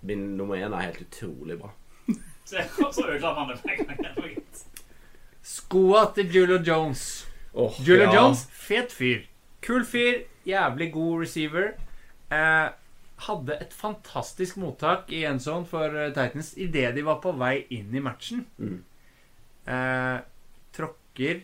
[0.03, 1.70] Min nummer én er helt utrolig bra.
[2.44, 4.38] Se, og så ødela man det med en gang.
[5.42, 7.26] Skoa til Julio Jones.
[7.53, 8.14] Oh, Julio ja.
[8.16, 9.26] Jones, fet fyr.
[9.62, 11.72] Kul fyr, jævlig god receiver.
[12.32, 12.68] Eh,
[13.26, 17.55] hadde et fantastisk mottak i en sånn for eh, Titans idet de var på vei
[17.74, 18.46] inn i matchen.
[18.59, 18.80] Mm.
[19.70, 20.18] Eh,
[20.74, 21.42] tråkker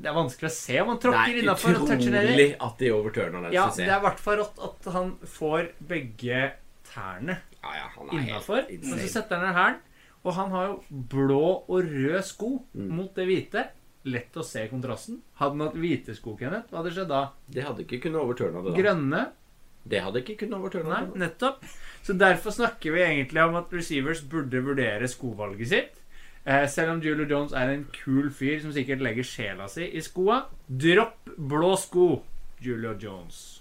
[0.00, 2.32] Det er vanskelig å se om han tråkker er innafor og toucher nedi.
[2.32, 3.52] utrolig at de overturner den.
[3.54, 6.40] Ja, det er i hvert fall rått at han får begge
[6.90, 8.64] tærne ja, ja, er innafor.
[8.70, 9.78] Men så setter han ned hælen.
[10.20, 10.80] Og han har jo
[11.14, 12.88] blå og rød sko Mm.
[12.96, 13.62] mot det hvite.
[14.04, 15.20] Lett å se kontrasten.
[15.38, 17.22] Hadde han hatt hvite sko, Kenneth, hva hadde skjedd da?
[17.48, 18.72] Det hadde ikke kunnet overturne det.
[18.74, 19.22] da Grønne?
[19.88, 21.20] Det hadde ikke kunnet overturne Nei, det.
[21.22, 21.64] nettopp.
[22.04, 25.99] Så derfor snakker vi egentlig om at receivers burde vurdere skovalget sitt.
[26.44, 30.00] Eh, selv om Julio Jones er en kul fyr som sikkert legger sjela si i
[30.00, 30.42] skoa.
[30.66, 32.06] Dropp blå sko,
[32.64, 33.60] Julio Jones.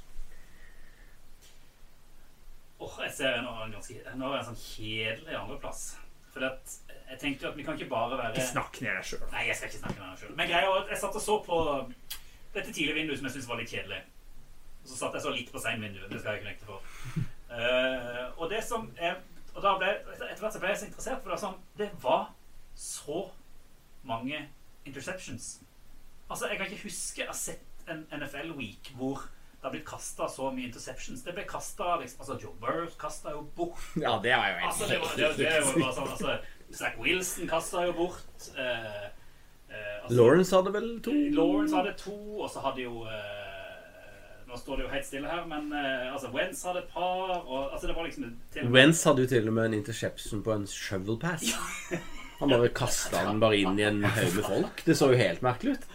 [2.80, 5.82] Åh, jeg ser er en ganske Nå er en sånn kjedelig andreplass.
[6.32, 6.78] For at
[7.10, 9.26] jeg tenkte jo at vi kan ikke bare være Ikke snakk ned deg sjøl.
[9.34, 10.34] Nei, jeg skal ikke snakke ned meg sjøl.
[10.40, 11.60] Men greia jeg satt og så på
[12.54, 14.00] dette tidlige vinduet som jeg syntes var litt kjedelig.
[14.86, 16.08] Og så satt jeg så litt på seinvinduet.
[16.08, 17.28] Det skal jeg ikke nekte for.
[17.50, 19.20] Uh, og det som er
[19.58, 22.28] Og da ble etter hvert så ble jeg så interessert, for det sånn Det var
[22.80, 23.26] så
[24.08, 24.40] mange
[24.88, 25.60] interceptions.
[26.30, 29.26] Altså, jeg kan ikke huske jeg har sett en NFL-week hvor
[29.60, 31.24] det har blitt kasta så mye interceptions.
[31.26, 34.70] Det ble kasta liksom, altså Joe Burr kasta jo bort Ja, det var jo helt
[34.70, 36.36] Altså, det var, det, det var bare sånn altså,
[36.80, 38.48] Zach Wilson kasta jo bort.
[38.56, 39.10] eh,
[39.68, 41.16] eh, altså, Lawrence hadde vel to?
[41.36, 45.44] Lawrence hadde to, og så hadde jo eh, Nå står det jo helt stille her,
[45.50, 47.36] men eh, altså, Wentz hadde et par.
[47.42, 50.56] Og, altså, det var liksom til Wentz hadde jo til og med en interception på
[50.56, 51.52] en shovel pass.
[52.40, 54.84] Han bare kasta den bare inn i en haug med folk.
[54.86, 55.88] Det så jo helt merkelig ut.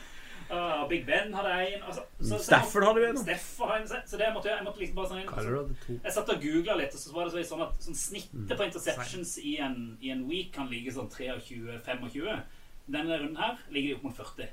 [0.51, 1.83] Uh, Big Ben hadde en.
[1.89, 3.17] Altså, så, så, Stafford hadde jo en.
[3.23, 3.89] Stafford hadde en.
[3.89, 5.97] Så- Så det måtte jeg, jeg måtte liksom bare sånn Kyler hadde to.
[6.05, 8.65] Jeg satt og googla litt, og så var det så- sånn at sånn snittet på
[8.69, 12.43] interceptions i en, i en week kan ligge sånn 23-25.
[12.87, 14.49] Denne runden her ligger opp mot 40.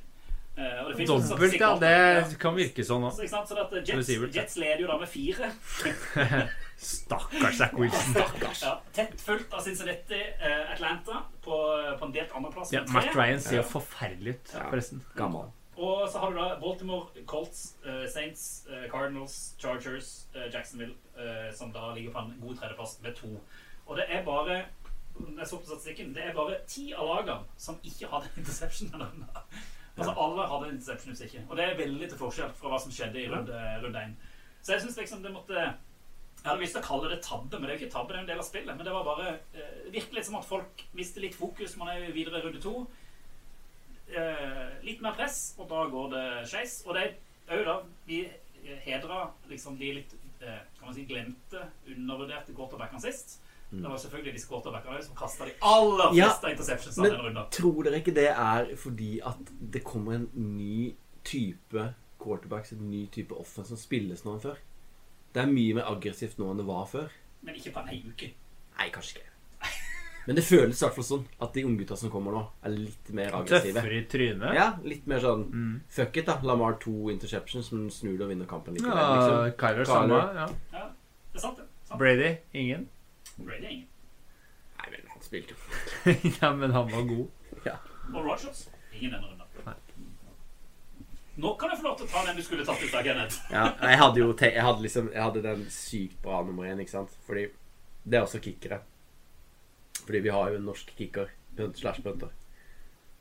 [0.58, 1.70] Eh, og det finnes jo Dobbelt, ja.
[1.80, 2.39] det.
[2.41, 3.16] Kan virke sånn òg.
[3.16, 5.52] Så, så Jets, Jets leder jo da med fire.
[6.82, 8.18] Stakkars Zack Wilson.
[8.66, 11.58] Ja, tett fulgt av Cincinnati, uh, Atlanta på,
[11.99, 12.74] på en delt andreplass.
[12.74, 13.14] Ja, Matt.
[13.16, 14.68] Ryan ser jo forferdelig ut, Ja.
[14.70, 15.04] forresten.
[15.16, 15.52] Gammel.
[15.82, 21.47] Og så har du da Baltimore, Colts, uh, Saints, eh, Cardinals, Chargers, eh, Jacksonville, eh,
[21.58, 23.32] som da ligger på en god tredjeplass med to.
[23.88, 24.60] Og det er bare
[25.38, 28.93] jeg så på statistikken, det er bare ti av lagene som ikke hadde interception.
[29.98, 31.46] Altså Alle hadde en interception hvis ikke.
[31.50, 34.14] Og det er veldig til forskjell fra hva som skjedde i runde, runde 1.
[34.62, 37.68] Så jeg syns liksom det måtte Jeg hadde lyst til å kalle det tabbe, men
[37.68, 38.78] det er jo ikke tabbe, det er en del av spillet.
[38.78, 41.76] Men det var bare eh, virkelig som at folk mister litt fokus.
[41.78, 42.88] Man er videre i runde to.
[44.10, 46.80] Eh, litt mer press, og da går det skeis.
[46.88, 47.76] Og det er òg da
[48.08, 48.24] Vi
[48.86, 53.38] hedra liksom de litt eh, kan man si, glemte, undervurderte quarterbackene sist.
[53.72, 57.22] Det var selvfølgelig disse quarterbackene som kasta de aller Ja, fleste interceptions av Men den
[57.26, 57.50] runden.
[57.56, 59.38] tror dere ikke det er fordi at
[59.72, 60.94] det kommer en ny
[61.24, 64.58] type quarterbacks, en ny type offense som spilles nå enn før?
[65.34, 67.10] Det er mye mer aggressivt nå enn det var før.
[67.42, 68.34] Men ikke på en hel uke.
[68.78, 69.28] Nei, kanskje ikke.
[70.28, 73.10] Men det føles i hvert fall sånn at de unggutta som kommer nå, er litt
[73.18, 73.74] mer aggressive.
[73.80, 74.54] Tøffere i trynet.
[74.54, 75.82] Ja, litt mer sånn Mm.
[75.90, 76.36] Fuck it, da.
[76.44, 78.94] Lamar to interceptions, men snur det og vinner kampen likevel.
[78.94, 79.58] Ja, Liksom.
[79.58, 79.86] Kyler Kyler.
[79.86, 80.20] samme.
[80.36, 80.48] Ja.
[80.74, 80.86] Ja,
[81.34, 81.66] det er sant, det.
[81.88, 81.98] Sant.
[82.00, 82.88] Brady ingen.
[83.38, 83.88] Brady er ingen.
[84.82, 85.80] Nei, men han spilte jo.
[86.42, 87.28] ja, men han var god.
[88.12, 89.78] Og Rogers ingen denne runden.
[91.42, 93.38] Nå kan du få lov til å ta den du skulle tatt ut av Kenneth.
[93.54, 96.82] Ja, jeg hadde jo te jeg hadde liksom Jeg hadde den sykt bra nummer én,
[96.84, 97.16] ikke sant?
[97.26, 97.48] Fordi
[98.04, 98.82] det er også kickere.
[100.02, 101.32] Fordi vi har jo en norsk kicker,
[101.78, 102.32] slash punter,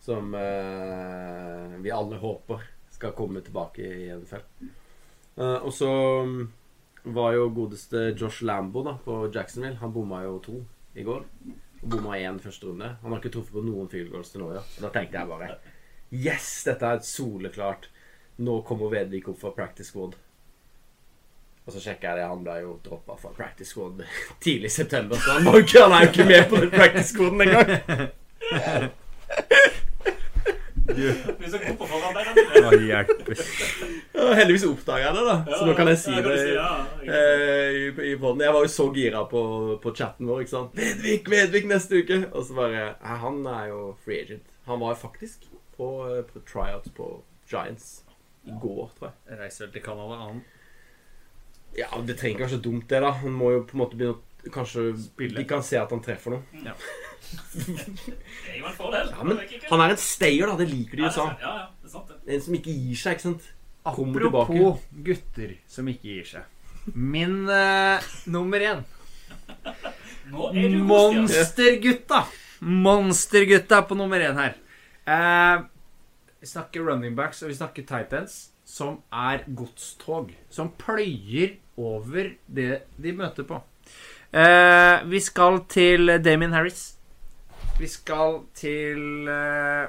[0.01, 4.45] som eh, vi alle håper skal komme tilbake i NFL.
[5.37, 5.91] Uh, og så
[6.27, 6.41] mm,
[7.03, 9.79] var jo godeste Josh Lambo da på Jacksonville.
[9.81, 10.57] Han bomma jo to
[10.95, 11.25] i går.
[11.81, 12.95] Og bomma én første runde.
[13.03, 14.53] Han har ikke truffet på noen field goals til nå.
[14.57, 14.65] Ja.
[14.65, 15.53] Og da tenkte jeg bare
[16.11, 17.87] Yes, dette er et soleklart
[18.43, 20.17] Nå kommer Vedvik opp fra practice squad.
[21.67, 24.01] Og så sjekka jeg det, han ble jo droppa fra practice squad
[24.45, 25.21] tidlig i september.
[25.21, 28.91] Så han, han er jo ikke med på den practice squaden engang.
[30.97, 33.03] Du er så god på forarbeidene dine.
[34.14, 35.36] Hva heldigvis oppdaga jeg det, da.
[35.57, 37.03] Så nå kan jeg si det sant.
[37.07, 38.43] eh, i, i podden.
[38.45, 39.43] Jeg var jo så gira på,
[39.82, 40.45] på chatten vår.
[40.45, 40.74] ikke sant?
[40.78, 42.20] Vedvik, Vedvik neste uke!
[42.32, 42.86] Og så bare
[43.22, 44.47] Han er jo free agent.
[44.68, 47.11] Han var jo faktisk på, eh, på tryouts på
[47.51, 47.91] Giants
[48.49, 49.38] i går, tror jeg.
[49.41, 50.43] Reiser vel til Canada han.
[51.78, 53.01] Ja, Det trenger ikke være så dumt, det.
[53.05, 54.22] da Han må jo på en måte begynne å
[54.53, 55.36] Kanskje Spille.
[55.36, 56.43] de kan se at han treffer noe.
[56.53, 56.72] Det
[58.51, 59.11] er jo en fordel.
[59.12, 59.41] Ja, men.
[59.70, 60.57] Han er en stayer, da.
[60.61, 61.26] Det liker de i Ja, USA.
[61.41, 62.20] Ja, ja, det er sant det.
[62.34, 63.51] En som ikke gir seg, ikke sant.
[63.91, 66.43] Kommer Apropos gutter som ikke gir seg.
[66.95, 68.84] Min uh, nummer én.
[70.30, 70.74] Er.
[70.86, 72.20] Monstergutta!
[72.61, 74.53] Monstergutta på nummer én her.
[75.09, 75.64] Uh,
[76.38, 80.30] vi snakker running backs og vi snakker tight ends, som er godstog.
[80.53, 83.59] Som pløyer over det de møter på.
[84.33, 86.97] Eh, vi skal til Damien Harris.
[87.81, 89.89] Vi skal til uh,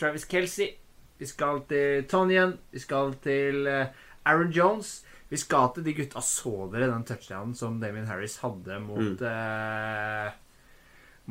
[0.00, 0.72] Travis Kelsey.
[1.18, 2.56] Vi skal til Tonyan.
[2.72, 3.86] Vi skal til uh,
[4.26, 5.04] Aaron Jones.
[5.32, 6.20] Vi skal til de gutta.
[6.20, 10.32] Så dere den touchdownen som Damien Harris hadde mot eh,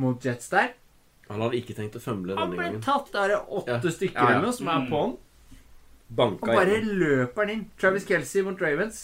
[0.01, 0.71] Mot Jets der?
[1.29, 3.93] Han hadde ikke tenkt å fømle Han ble tatt der er åtte Ja.
[3.93, 4.51] stykker Ja, ja.
[4.57, 5.13] som er på han.
[5.13, 6.97] Og Banka bare igjennom.
[7.03, 7.61] løper han inn.
[7.79, 9.03] Travis Kelsey mot Ravens.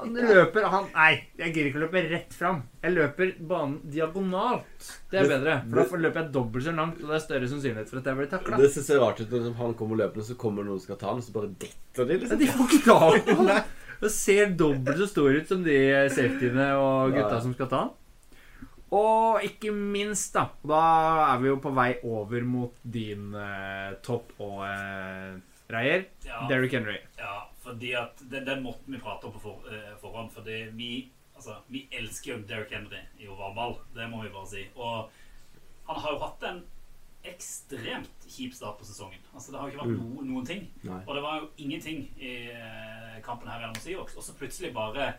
[0.00, 2.64] Han løper han Nei, jeg gidder ikke å løpe rett fram.
[2.82, 4.88] Jeg løper banen diagonalt.
[5.12, 5.54] Det er bedre.
[5.70, 8.18] For da løper jeg dobbelt så langt, og det er større sannsynlighet for at jeg
[8.18, 8.58] blir takla.
[8.58, 11.22] Det ser rart ut når han kommer løpende, så kommer noen som skal ta han,
[11.22, 12.18] og så bare detter de.
[12.24, 13.52] liksom De får ikke tak i han.
[14.04, 15.76] Det ser dobbelt så stor ut som de
[16.12, 17.94] safetyene og gutta som skal ta han.
[18.94, 20.82] Og ikke minst, da Da
[21.32, 25.38] er vi jo på vei over mot din eh, topp og eh,
[25.72, 26.04] Reier.
[26.26, 26.44] Ja.
[26.50, 26.98] Derrick Henry.
[27.18, 30.90] Ja, fordi at den, den måten vi prater om på for, eh, forhånd Fordi vi,
[31.34, 33.78] altså, vi elsker jo Derrick Henry i ovalball.
[33.96, 34.66] Det må vi bare si.
[34.76, 35.10] Og
[35.88, 36.62] han har jo hatt en
[37.24, 39.20] ekstremt kjip start på sesongen.
[39.34, 40.66] Altså Det har jo ikke vært no, noen ting.
[40.84, 41.00] Nei.
[41.06, 44.16] Og det var jo ingenting i eh, kampen her gjennom Seahawks.
[44.20, 45.14] Og så plutselig bare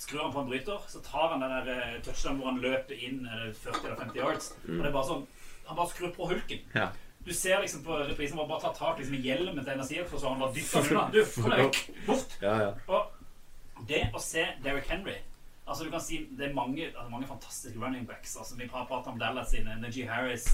[0.00, 2.94] skrur han på en bryter, så tar han den der eh, touchdown hvor han løper
[2.96, 4.52] inn eh, 40 eller 50 yards.
[4.68, 5.28] Og det er bare sånn
[5.70, 6.62] Han bare skrur på hulken.
[6.74, 6.88] Ja.
[7.24, 10.28] Du ser liksom på reprisen han bare tar tak liksom, i hjelmen til og så
[10.28, 11.08] han bare dytta unna.
[11.14, 11.80] Du, kom deg vekk!
[12.06, 12.38] Bort!
[12.42, 12.70] Ja, ja.
[12.88, 15.18] Og det å se Derrick Henry
[15.70, 18.36] Altså du kan si Det er mange, altså, mange fantastiske running backs.
[18.36, 20.48] Altså Vi har pratet om Dallas sine, Energy Harris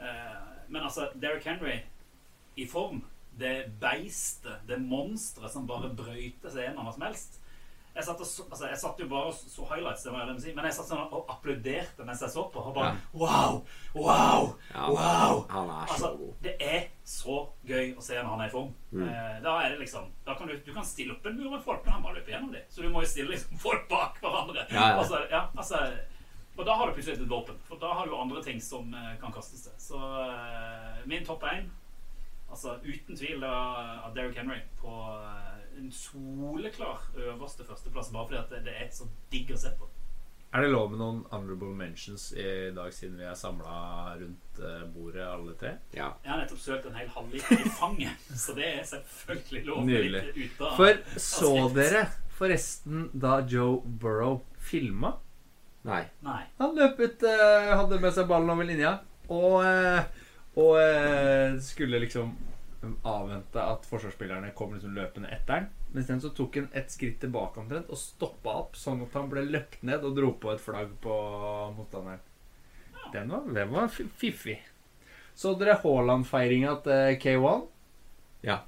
[0.00, 1.80] uh, Men altså, Derrick Henry
[2.56, 3.02] i form
[3.38, 7.38] Det beistet, det monsteret som bare brøyter seg gjennom hva som helst.
[7.94, 10.74] Jeg satt, og så, altså, jeg satt jo bare og så highlights, jeg men jeg
[10.76, 12.62] satt sånn og applauderte mens jeg så på.
[12.62, 13.58] Og bare Wow!
[13.96, 14.52] Wow!
[14.94, 15.42] Wow!
[15.50, 16.10] Han så Altså,
[16.44, 18.70] det er så gøy å se når han er i form.
[18.94, 21.66] Eh, da er det liksom Da kan du, du kan stille opp en mur med
[21.66, 22.70] folk, men han bare løper gjennom dem.
[22.70, 24.68] Så du må jo stille liksom folk bak hverandre.
[24.70, 25.02] Ja, ja.
[25.02, 25.82] Altså, ja, altså,
[26.56, 27.58] og da har du plutselig et våpen.
[27.66, 29.76] For da har du andre ting som eh, kan kastes til.
[29.82, 31.70] Så eh, min topp én
[32.50, 34.90] Altså uten tvil av Derrick Henry på
[35.78, 39.88] en soleklar øverste førsteplass, bare fordi at det, det er så digg å se på.
[40.52, 44.80] Er det lov med noen honorable mentions i dag, siden vi er samla rundt eh,
[44.90, 45.76] bordet alle tre?
[45.94, 46.08] Ja.
[46.24, 49.84] Jeg har nettopp søkt en hel halvliter i fanget, så det er selvfølgelig lov.
[49.86, 50.48] Nydelig.
[50.58, 52.02] av- For så dere
[52.40, 55.14] forresten da Joe Burrow filma?
[55.86, 56.02] Nei.
[56.26, 56.42] Nei.
[56.58, 58.96] Han løp ut, eh, hadde med seg ballen over linja,
[59.30, 60.02] og, eh,
[60.58, 62.34] og skulle liksom
[63.04, 65.66] avvente at forsvarsspillerne kom liksom løpende etter han.
[65.92, 69.28] Men isteden så tok han et skritt tilbake omtrent og stoppa opp, sånn at han
[69.32, 71.16] ble løpt ned og dro på et flagg på
[71.76, 72.22] motstanderen.
[73.12, 74.58] Den var, den var fiffig.
[75.34, 77.66] Så dere Haaland-feiringa til K1?
[78.46, 78.60] Ja.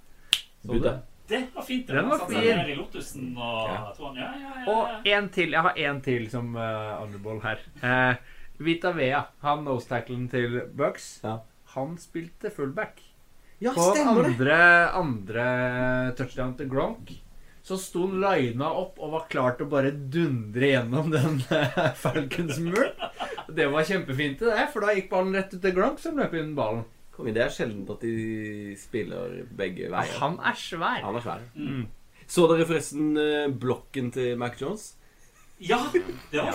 [0.62, 0.98] Så du det.
[1.28, 1.86] Det var fint.
[1.86, 2.76] Den, Den var fin.
[2.76, 3.76] Lotusen og Ja.
[3.96, 4.72] ja, ja, ja, ja.
[4.72, 5.54] Og en til.
[5.54, 7.62] Jeg har en til som uh, honorable her.
[7.80, 8.16] Uh,
[8.62, 11.38] Vita Vea, han nose-tacklen til Bucks, Ja.
[11.74, 13.00] han spilte fullback.
[13.62, 14.56] Ja, På andre,
[14.98, 15.44] andre
[16.18, 17.12] touchdown til Gronk
[17.62, 21.76] så sto han lina opp og var klar til å bare dundre gjennom den eh,
[22.02, 22.96] Falcons-muren.
[23.54, 26.56] Det var kjempefint, det, for da gikk ballen rett ut til Gronk, som løp inn
[26.58, 26.82] ballen.
[27.14, 30.16] Konge, Det er sjelden at de spiller begge veier.
[30.18, 31.04] Han er svær.
[31.04, 31.44] Han er svær.
[31.54, 31.84] Mm.
[32.26, 34.94] Så dere forresten eh, blokken til Mac Jones?
[35.68, 35.78] Ja,
[36.32, 36.54] det var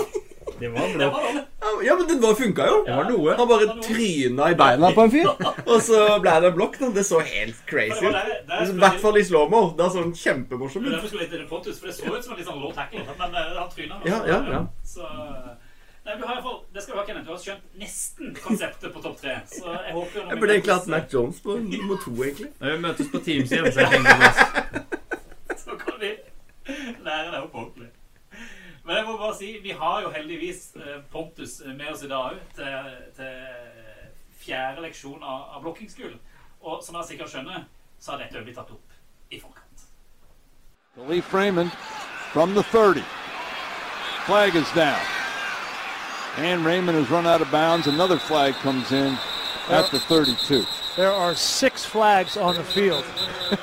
[0.60, 1.06] Det var det.
[1.12, 1.44] Var det.
[1.86, 2.78] Ja, men den var funka jo.
[2.86, 3.36] Det var noe.
[3.38, 5.28] Han bare tryna i beina på en fyr,
[5.66, 6.80] og så ble det blokk.
[6.96, 8.18] Det så helt crazy ut.
[8.48, 9.62] der I hvert fall i slow-mo.
[9.78, 10.96] Det sånn kjempemorsomt Det ut.
[10.96, 13.06] derfor skulle jeg til Pontus, for det så ut som en litt sånn low tackle.
[13.20, 14.02] Men eh, han tryna.
[14.08, 14.66] Ja, ja, ja.
[14.88, 15.06] Så
[16.08, 17.26] Nei, vi har i hvert fall, Det skal du ha, Kenneth.
[17.28, 19.34] Du har skjønt nesten konseptet på topp tre.
[19.52, 22.48] Så jeg håper Jeg burde egentlig hatt Mac Jones på nummer to, egentlig.
[22.62, 24.88] Når vi møtes på Teams igjen, så er det
[25.84, 26.12] kan vi
[27.04, 27.90] lære deg opp ordentlig.
[28.88, 32.26] Men jeg må bare si, vi har jo heldigvis eh, Pontus med oss i dag
[32.30, 32.68] òg, til,
[33.18, 33.34] til
[34.40, 36.20] fjerde leksjon av, av blokkingsskolen.
[36.64, 37.66] Og som dere sikkert skjønner,
[38.00, 38.88] så har dette jo blitt tatt opp
[39.28, 39.84] i forkant.
[41.10, 41.68] Lee Freeman
[42.32, 43.04] from the 30.
[44.24, 45.04] Flag is down.
[46.38, 47.88] And Raymond has run out of bounds.
[47.88, 49.18] Another flag comes in
[49.68, 50.64] at the 32.
[50.96, 53.04] There are six flags on the field.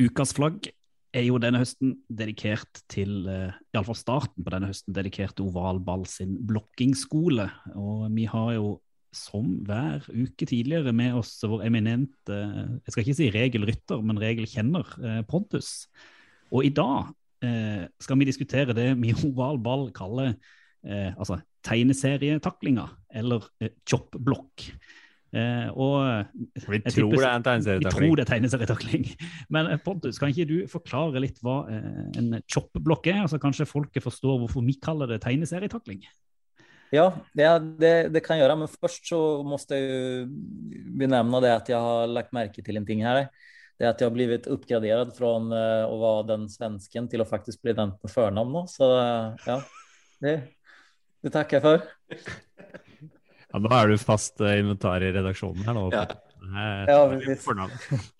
[0.00, 0.72] Ukas flagg
[1.12, 6.06] er jo denne høsten dedikert til uh, Iallfall starten på denne høsten dedikert til Ovalball
[6.08, 7.48] sin blokkingsskole.
[7.76, 8.78] Og vi har jo
[9.12, 14.88] som hver uke tidligere med oss vår eminente Jeg skal ikke si regelrytter, men regelkjenner,
[15.04, 15.84] eh, Pontus.
[16.48, 17.12] Og i dag
[17.44, 24.66] eh, skal vi diskutere det vi Ovalball kaller eh, altså tegneserietaklinga, eller eh, chop-blokk.
[25.32, 26.26] Eh, og
[26.68, 27.92] Vi tror tipper- det er en Vi tegneserietakling.
[28.02, 29.04] tror det er tegneserietakling.
[29.54, 33.22] Men eh, Pontus, kan ikke du forklare litt hva eh, en chop-blokk er?
[33.24, 36.04] Altså Kanskje folket forstår hvorfor vi kaller det tegneserietakling?
[36.92, 38.58] Ja, ja det, det kan jeg gjøre.
[38.60, 42.86] Men først så måtte jeg benevne benämna det at jeg har lagt merke til en
[42.86, 43.28] ting her.
[43.80, 47.62] Det at jeg jag har blitt oppgradert från å være den svensken til å faktisk
[47.64, 48.52] bli den på förnamn.
[48.52, 48.66] nå.
[48.68, 49.60] Så eh, ja,
[50.20, 50.36] det,
[51.24, 51.82] det takker jeg för.
[53.52, 55.88] Ja, nå er du fast eh, inventar i redaksjonen her nå.
[55.92, 56.06] Ja.
[56.42, 57.02] Eh, Ja,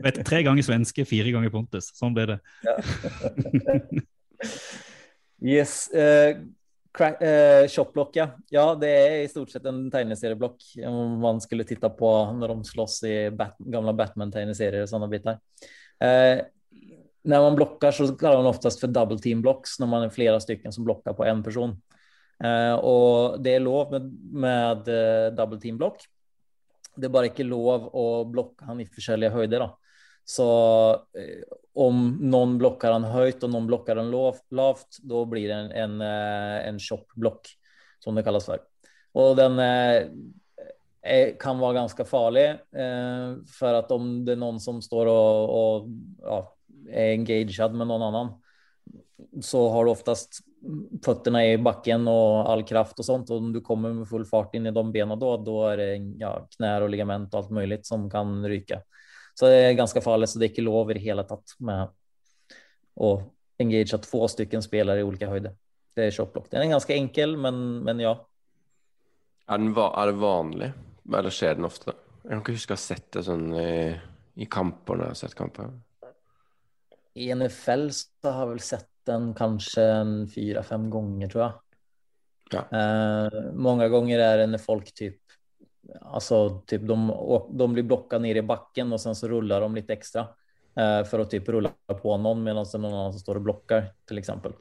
[0.05, 1.89] Vet, tre ganger svenske, fire ganger Pontus.
[1.99, 2.39] Sånn ble det.
[5.43, 5.91] Yes.
[5.95, 6.37] Uh,
[6.95, 8.29] cra- eh, Shopblock, ja.
[8.55, 10.63] Ja, det er i stort sett en tegneserieblokk.
[10.87, 15.41] om man skulle titta på når de slåss i Bat gamla Batman-tegneserier og sånne bitar.
[15.99, 16.45] Eh,
[17.25, 20.41] när man blockar så kallar man oftast för double team blocks när man är flera
[20.41, 21.81] stycken som blockar på en person.
[22.43, 26.03] Eh, och det er lov med, med eh, double team block.
[26.95, 29.63] Det er bare ikke lov å blokke han i forskjellige høyder.
[29.63, 29.71] Da.
[30.27, 30.49] Så
[31.19, 31.47] eh,
[31.79, 36.03] om noen blokker han høyt og noen blokker han lavt, da blir det en, en,
[36.03, 37.55] en chop-block
[38.03, 38.61] som det kalles for.
[39.17, 44.83] Og den eh, kan være ganske farlig eh, for at om det er noen som
[44.83, 45.91] står og, og
[46.27, 46.43] ja,
[46.91, 48.35] er engagerad med noen annan
[49.41, 50.39] så har du oftast
[51.05, 53.31] fötterna i backen och all kraft och sånt.
[53.31, 55.97] Och om du kommer med full fart in i de benen då, då är det
[55.97, 58.83] ja, knær och ligament och allt möjligt som kan ryke.
[59.35, 61.83] Så det är ganska farligt, så det är inte lov i det hela tatt med
[61.83, 65.55] att engagea två stycken spelare i olika höjder.
[65.95, 66.51] Det är shotblock.
[66.51, 68.29] Den är ganska enkel, men, men ja.
[69.49, 70.71] Er, den va er det vanlig?
[71.13, 71.93] Eller skjer den ofte?
[72.23, 73.73] Jeg kan ikke huske å ha sett det sånn i,
[74.39, 75.73] i kamper når jeg har sett kamper.
[77.19, 81.53] I NFL så har jag väl sett den kanskje en fyra, fem gånger tror jag.
[82.73, 85.17] Eh, många gånger är det när folk typ,
[86.01, 87.13] alltså typ de,
[87.51, 90.21] de blir blockade ner i backen och sen så rullar de lite extra
[90.77, 91.71] eh, för att typ rulla
[92.03, 94.53] på någon medan det är någon annan som står och blockar till exempel.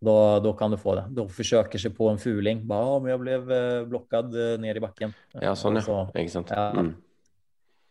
[0.00, 1.04] Då, då kan du få det.
[1.10, 2.66] Då försöker sig på en fuling.
[2.66, 5.12] Bara, ja, men jag blev eh, blockad eh, ner i backen.
[5.32, 5.80] Ja, sånn, ja.
[5.82, 6.46] Så- Ikke sant?
[6.50, 6.70] Ja.
[6.70, 6.94] Mm.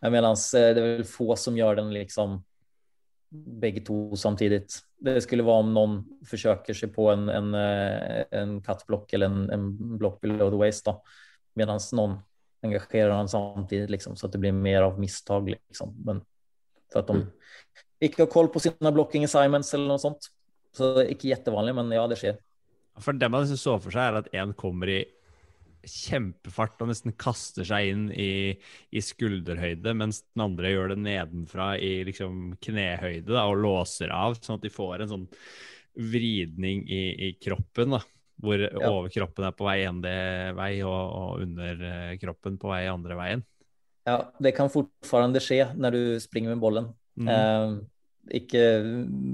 [0.02, 2.44] Medan det är väl få som gör den liksom
[3.34, 4.80] bägge två samtidigt.
[5.00, 9.50] Det skulle vara om någon försöker sig på en, en, eh, en cutblock eller en,
[9.50, 11.04] en block below the waist då.
[11.54, 12.18] Medan någon
[12.62, 15.50] engagerar den samtidigt liksom, så att det blir mer av misstag.
[15.50, 16.04] Liksom.
[16.06, 16.22] Men
[16.94, 17.26] för att de
[18.00, 20.30] ikke har koll på sine blocking assignments eller noe sånt.
[20.78, 22.38] Så det är inte jättevanligt, men ja, det skjer.
[23.02, 25.00] For det man så for seg, er at en kommer i
[25.84, 28.56] kjempefart og nesten kaster seg inn i,
[28.92, 34.38] i skulderhøyde, mens den andre gjør det nedenfra i liksom knehøyde da, og låser av,
[34.40, 35.30] sånn at de får en sånn
[36.14, 37.98] vridning i, i kroppen.
[37.98, 38.02] da,
[38.44, 43.48] Hvor overkroppen er på vei én vei, og, og underkroppen på vei andre veien.
[44.08, 46.90] Ja, det kan fortfarande skje når du springer med bollen.
[47.20, 47.30] Mm.
[47.32, 47.76] Eh,
[48.40, 48.64] ikke,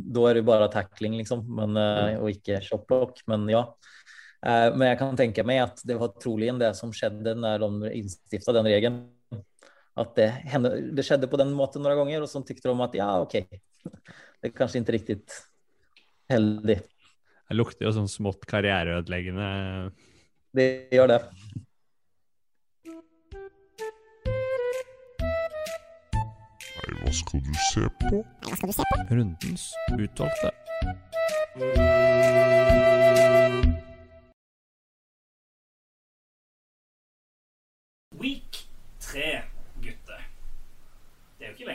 [0.09, 3.21] da er det bare tackling liksom, men, eh, och icke shotblock.
[3.25, 3.63] Men ja,
[4.45, 7.93] eh, men jeg kan tenke meg at det var trolig det som skjedde når de
[8.01, 9.01] innstifta den regelen.
[9.99, 12.95] At det, hände, det skjedde på den måten noen ganger, og så tykte de at
[12.95, 13.35] ja, OK.
[14.39, 15.19] det er kanskje ikke riktig
[16.31, 16.77] heldig.
[17.49, 19.49] Det lukter jo sånn smått karriereødeleggende.
[20.55, 21.19] Det gjør det.
[26.79, 28.23] Nei, hva skal du se på?
[28.45, 29.01] Hva skal du se på?
[29.11, 30.49] Rundens utvalgte.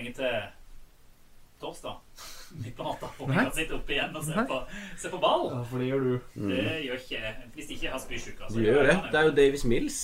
[0.05, 0.41] Lenge til
[1.61, 2.01] torsdag.
[2.55, 3.09] Natta.
[3.19, 3.37] Og Nei.
[3.39, 4.45] kan sitte oppe igjen og se Nei.
[4.47, 4.59] på,
[5.01, 5.47] se på ball.
[5.51, 6.15] Ja, for det gjør du.
[6.35, 8.49] Det gjør ikke Hvis ikke ikke har spysjuke.
[8.53, 8.97] Du gjør det.
[9.11, 10.01] Det er jo Davis Mills.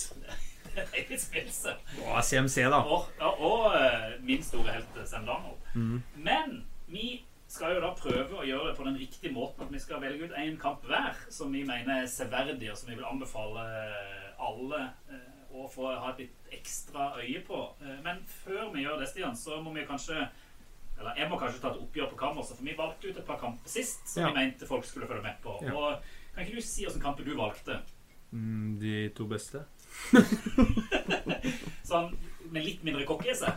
[0.95, 1.59] Davis Mills.
[2.07, 2.81] Å, CMC, da.
[2.81, 5.59] Og, ja, og eh, min store helt eh, Sam Darnold.
[5.75, 6.01] Mhm.
[6.15, 7.21] Men vi
[7.51, 9.67] skal jo da prøve å gjøre det på den riktige måten.
[9.67, 12.89] At vi skal velge ut én kamp hver som vi mener er severdig, og som
[12.89, 13.67] vi vil anbefale
[14.41, 14.81] alle
[15.11, 17.59] eh, å få ha et litt ekstra øye på.
[17.81, 20.29] Eh, Men før vi gjør det, Stian, så må vi kanskje
[20.99, 23.39] Eller jeg må kanskje ta et oppgjør på kammerset, for vi valgte ut et par
[23.41, 24.27] kamper sist som Ja.
[24.29, 25.55] vi mente folk skulle følge med på.
[25.65, 25.73] Ja.
[25.73, 26.03] Og
[26.35, 27.79] kan ikke du si hvilke kamper du valgte?
[28.31, 29.63] Mm, de to beste.
[31.89, 32.13] sånn
[32.51, 33.49] med litt mindre kokkese?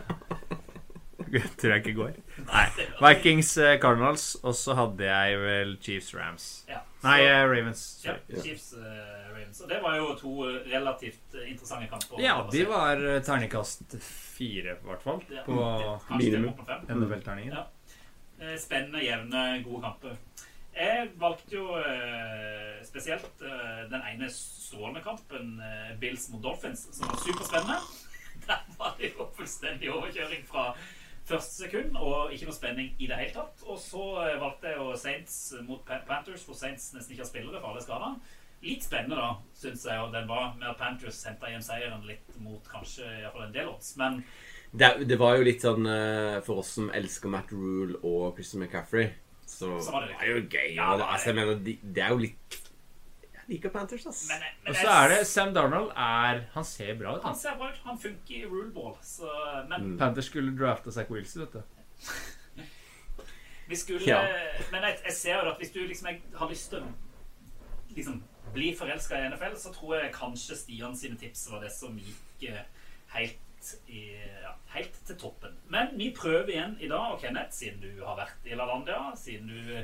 [1.59, 2.15] Tror jeg ikke går.
[2.47, 2.65] Nei.
[3.01, 6.47] Vikings eh, Cardinals, og så hadde jeg vel Chiefs Rams.
[6.69, 7.83] Ja, Nei, så- eh, Ravens.
[8.05, 8.41] Ja, Sorry.
[8.47, 9.61] Chiefs eh, Ravens.
[9.61, 10.33] Og det var jo to
[10.71, 12.21] relativt eh, interessante kamper.
[12.23, 15.21] Ja, de var eh, terningkast fire, i hvert fall.
[15.31, 15.59] Ja, På
[16.09, 16.87] kanskje det var på fem.
[17.01, 17.53] NFL-terningen.
[17.59, 17.65] Ja.
[18.41, 20.17] Eh, Spennende, jevne, gode kamper.
[20.75, 27.07] Jeg valgte jo eh, spesielt eh, den ene strålende kampen, eh, Bills mot Dolphins, som
[27.07, 27.77] var superspennende.
[28.49, 30.65] Der var det jo fullstendig overkjøring fra
[31.25, 33.61] første sekund, og ikke noe spenning i det hele tatt.
[33.65, 37.61] Og så eh, valgte jeg jo Saints mot Panthers, hvor Saints nesten ikke har spillere
[37.61, 38.17] for alle skader.
[38.65, 42.37] Litt spennende, da, syns jeg, og den var med at Panthers henta hjem seieren litt
[42.41, 43.91] mot kanskje i hvert fall en del odds.
[44.01, 44.21] Men
[44.71, 48.63] Det, det var jo litt sånn eh, For oss som elsker Matt Rule og Christian
[48.63, 49.11] McCaffrey,
[49.45, 50.69] så, Så var det det var jo gøy.
[50.73, 52.57] Ja, det altså, jeg mener, de, det er jo litt
[53.47, 54.23] liker Panthers, ass.
[54.29, 57.23] Men, men Og så er det Sam Darnold er Han ser bra ut.
[57.23, 57.39] Han Han.
[57.39, 57.77] ser bra ut.
[57.85, 58.95] Han funker i ruleball.
[59.05, 59.29] Så,
[59.69, 59.97] men Mm.
[59.99, 62.63] Panthers skulle drafta Zack Wilson, vet du.
[63.67, 64.21] vi skulle Ja.
[64.71, 66.91] Men jeg, jeg ser jo at hvis du liksom jeg har lyst til å
[67.95, 68.23] liksom,
[68.53, 72.45] bli forelska i NFL, så tror jeg kanskje Stian sine tips var det som gikk
[72.49, 72.61] eh,
[73.15, 74.03] helt, i,
[74.43, 75.55] ja, helt til toppen.
[75.73, 79.47] Men vi prøver igjen i dag, og Kenneth, siden du har vært i LaLandia, siden
[79.49, 79.83] du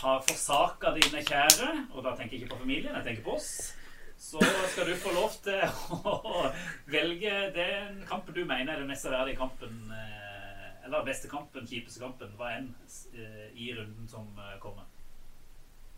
[0.00, 3.50] har forsaka dine kjære, og da tenker jeg ikke på familien, jeg tenker på oss,
[4.22, 4.40] så
[4.72, 5.62] skal du få lov til
[6.12, 6.48] å
[6.90, 12.02] velge den kampen du mener er den mest verdige kampen, eh, eller beste kampen, kjipeste
[12.02, 12.72] kampen, hva enn,
[13.14, 14.88] eh, i runden som eh, kommer.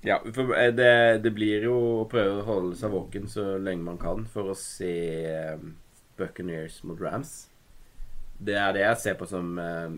[0.04, 4.00] Ja, for det, det blir jo å prøve å holde seg våken så lenge man
[4.00, 4.92] kan for å se
[6.18, 7.46] Buccaneers mot Rams.
[8.36, 9.96] Det er det jeg ser på som um,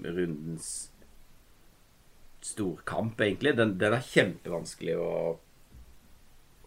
[2.46, 3.56] rundens storkamp, egentlig.
[3.56, 5.38] Den, den er kjempevanskelig å,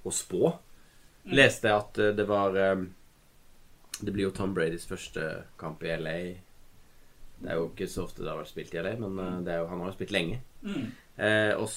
[0.03, 0.53] å spå.
[1.29, 2.93] Leste jeg at eh, det var um,
[3.99, 6.39] Det blir jo Tom Bradys første kamp i LA.
[7.39, 9.53] Det er jo ikke så ofte det har vært spilt i LA, men eh, det
[9.53, 10.41] er jo, han har jo spilt lenge.
[10.61, 10.91] Mm.
[11.19, 11.67] Eh, og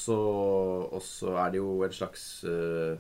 [1.03, 2.95] så er det jo en slags uh,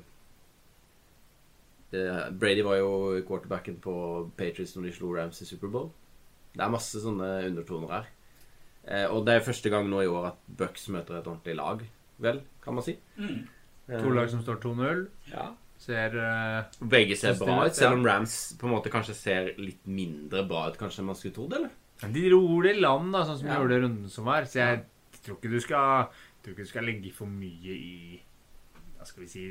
[1.92, 2.02] det,
[2.40, 3.94] Brady var jo quarterbacken på
[4.36, 5.90] Patriots når de slo Rams i Superbowl.
[6.52, 8.10] Det er masse sånne undertoner her.
[8.86, 11.82] Eh, og det er første gang nå i år at Bucks møter et ordentlig lag,
[12.22, 12.96] vel, kan man si.
[13.18, 13.42] Mm.
[13.92, 15.04] To lag som står 2-0.
[15.32, 15.50] Ja.
[15.82, 18.04] Ser uh, Begge ser bra ut, selv om.
[18.06, 21.56] Rams på en måte kanskje ser litt mindre bra ut kanskje enn man skulle trodd,
[21.58, 21.72] eller?
[22.02, 23.58] De ror det i land, da, sånn som de Ja.
[23.62, 24.46] gjorde runden som var.
[24.46, 24.84] Så jeg
[25.22, 26.12] tror ikke du skal
[26.42, 28.20] tror ikke du skal legge for mye i
[28.98, 29.44] Hva skal vi si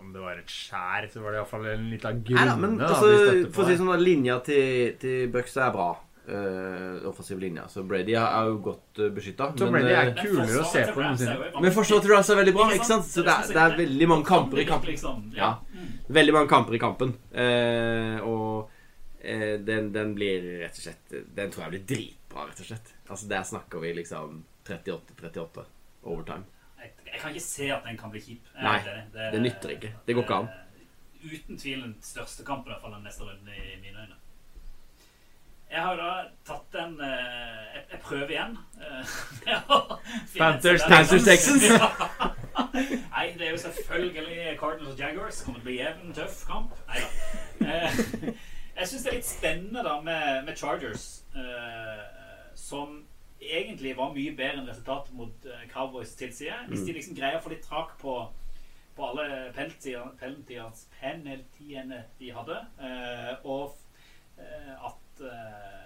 [0.00, 3.10] Om det var et skjær, så var det iallfall en liten Nei da, men altså,
[3.12, 5.90] da, for å si sånn linja til, til Bucks er bra.
[6.30, 7.62] Uh, offensiv linje.
[7.72, 9.48] Så Brady er jo godt uh, beskytta.
[9.58, 11.48] Tom Brady er kulere å se på enn sine.
[11.56, 13.08] Men forsvaret til er veldig bra, Ikke sant?
[13.08, 14.92] Så det er, det er veldig mange kamper i kampen.
[14.92, 15.48] Liksom, Ja.
[16.20, 17.16] Veldig mange kamper i kampen.
[17.34, 18.70] Uh, og
[19.24, 22.94] uh, den, den blir rett og slett Den tror jeg blir dritbra, rett og slett.
[23.10, 25.66] Altså Der snakker vi liksom 38-38
[26.02, 26.46] overtime.
[26.80, 28.54] Jeg, jeg kan ikke se at den kan bli kjip.
[28.62, 29.94] Nei, det, det, det nytter ikke.
[30.06, 30.50] Det går ikke an.
[30.54, 30.66] eh,
[31.34, 34.16] Uten tvil den største kampen i hvert fall den neste runden i mine øyne.
[35.70, 36.06] Jeg har da
[36.48, 38.56] tatt en eh, Jeg, jeg prøver igjen.
[38.80, 39.12] eh,
[40.38, 41.62] Panthers, Panthers, Texans?
[43.14, 45.42] Nei, det er jo selvfølgelig Cardinals og Jaguars.
[45.44, 46.74] Kommer til å bli jevn, tøff kamp.
[46.88, 47.10] Nei da.
[47.70, 48.34] Eh,
[48.80, 51.06] jeg syns det er litt spennende da med, med Chargers,
[51.36, 52.02] eh,
[52.58, 53.00] som
[53.40, 56.66] egentlig var mye bedre enn resultatet mot eh, Cowboys tilsier.
[56.70, 58.16] Hvis de liksom greier å få litt tak på,
[58.96, 60.16] på alle penaltier-
[61.00, 63.76] penaltiene de hadde, eh, og
[64.40, 64.74] eh,
[65.20, 65.80] at eh,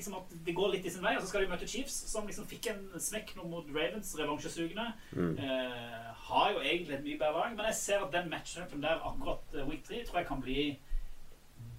[0.00, 2.28] liksom at det går litt i sin vei, og så skal de møte Chiefs, som
[2.28, 4.86] liksom fikk en smekk nå mot Ravens, revansjesugende.
[5.12, 5.34] Mm.
[5.38, 9.02] Eh, har jo egentlig et mye bedre lag, men jeg ser at den matchupen der
[9.02, 10.64] akkurat eh, week 3 tror jeg kan bli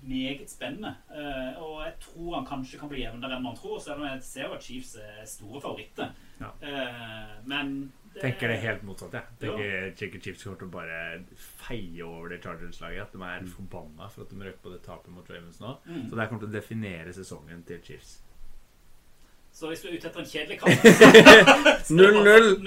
[0.01, 0.95] meget spennende.
[1.13, 4.23] Eh, og jeg tror han kanskje kan bli jevnere enn man tror, selv om jeg
[4.25, 6.13] ser at Chiefs er store favoritter.
[6.41, 6.53] Ja.
[6.61, 9.11] Eh, men det, tenker det helt motsatt.
[9.13, 9.47] Jeg Ja.
[9.47, 11.23] tenker Chicken Chiefs kommer til å bare
[11.67, 13.01] feie over det Chargers-laget.
[13.01, 15.77] At de er forbanna for at de røk på det tapet mot Ravens nå.
[15.87, 16.09] Mm.
[16.09, 18.19] Så det kommer til å definere sesongen til Chiefs.
[19.53, 20.71] Så hvis du er ute etter en kjedelig kamp
[21.91, 22.61] 0-0.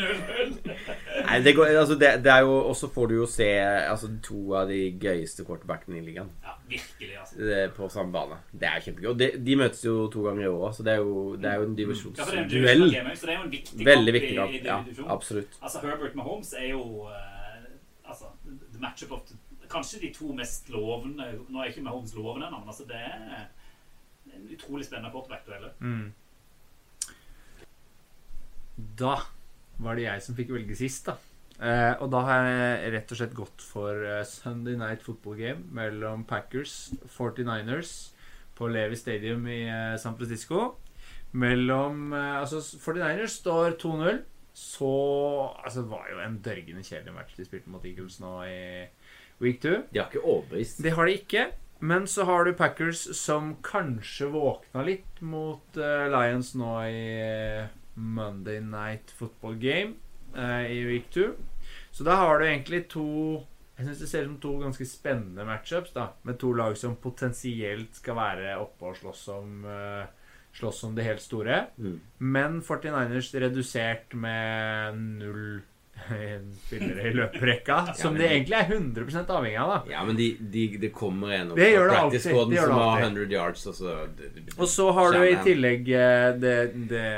[1.25, 1.31] 0-0.
[1.31, 4.11] Nei, det, går, altså det, det er jo Og så får du jo se altså,
[4.22, 7.39] to av de gøyeste quarterbackene i ligaen Ja, virkelig, altså.
[7.51, 8.39] Det på samme bane.
[8.53, 9.09] Det er kjempegøy.
[9.12, 11.55] Og de, de møtes jo to ganger i året, så det er jo, det er
[11.62, 12.87] jo en divisjonsduell.
[12.95, 14.55] Ja, så det er jo en viktig Veldig viktig i- kamp.
[14.55, 14.79] i Ja,
[15.16, 15.59] absolutt.
[15.62, 17.11] Altså, Herbert Mahomes er jo uh,
[18.05, 19.39] altså, the matchup of the,
[19.75, 23.49] Kanskje de to mest lovende Nå er ikke Mahomes lovende ennå, men altså, det er
[24.37, 25.70] en utrolig spennende quarterback-duell.
[25.81, 26.12] Mm.
[28.99, 29.14] Da
[29.83, 31.16] var det jeg som fikk velge sist, da.
[31.62, 35.68] Eh, og da har jeg rett og slett gått for eh, Sunday Night Football Game
[35.75, 37.93] mellom Packers 49ers
[38.59, 40.72] på Levi Stadium i eh, San Francisco.
[41.39, 44.22] Mellom eh, Altså, 49ers står 2-0.
[44.55, 44.91] Så
[45.64, 48.59] Altså, det var jo en dørgende kjedelig match de spilte mot Eagles nå i
[49.43, 49.77] week 2.
[49.95, 50.83] De har ikke overbevist.
[50.83, 51.47] Det har de ikke.
[51.85, 59.12] Men så har du Packers som kanskje våkna litt mot Lions nå i Monday Night
[59.14, 59.95] Football Game
[60.36, 61.28] eh, i week 2.
[61.90, 63.07] Så da har du egentlig to
[63.74, 66.12] Jeg synes det ser ut som to ganske spennende matchups, da.
[66.22, 70.05] Med to lag som potensielt skal være oppe og slåss om eh,
[70.55, 71.64] Slåss om det helt store.
[71.82, 71.97] Mm.
[72.18, 75.64] Men 49ers redusert med null
[76.66, 77.78] spillere i løperekka.
[77.97, 79.92] Som men de de- egentlig er 100 avhengig av, da.
[79.95, 82.20] Ja, men de, de, det kommer en opp Det gjør det alltid.
[82.20, 83.07] Det som det har alltid.
[83.07, 86.57] 100 yards, og så det- det- Og så har du i tillegg eh, det,
[86.90, 87.09] det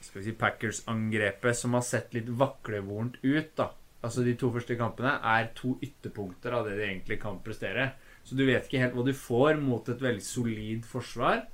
[0.00, 3.70] Skal vi si Packers-angrepet som har sett litt vaklevorent ut, da.
[4.04, 7.92] Altså De to første kampene er to ytterpunkter av det de egentlig kan prestere.
[8.24, 11.46] Så du vet ikke helt hva du får mot et veldig solid forsvar,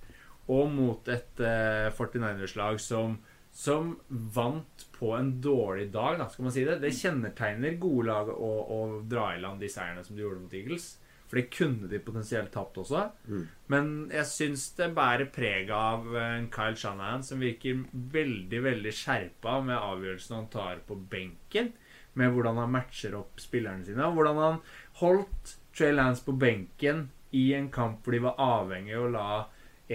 [0.50, 3.18] og mot et uh, 49ers-lag som,
[3.52, 6.78] som vant på en dårlig dag, da, skal man si det.
[6.82, 8.80] Det kjennetegner gode lag å, å
[9.10, 10.92] dra i land de seierne som de gjorde mot Eagles.
[11.30, 13.04] For det kunne de potensielt tapt også.
[13.30, 13.42] Mm.
[13.70, 17.84] Men jeg syns det bærer preg av en Kyle Shanahan som virker
[18.16, 21.70] veldig veldig skjerpa med avgjørelsen han tar på benken.
[22.18, 24.08] Med hvordan han matcher opp spillerne sine.
[24.08, 24.58] Og hvordan han
[24.98, 29.30] holdt Trey Lance på benken i en kamp hvor de var avhengig av å la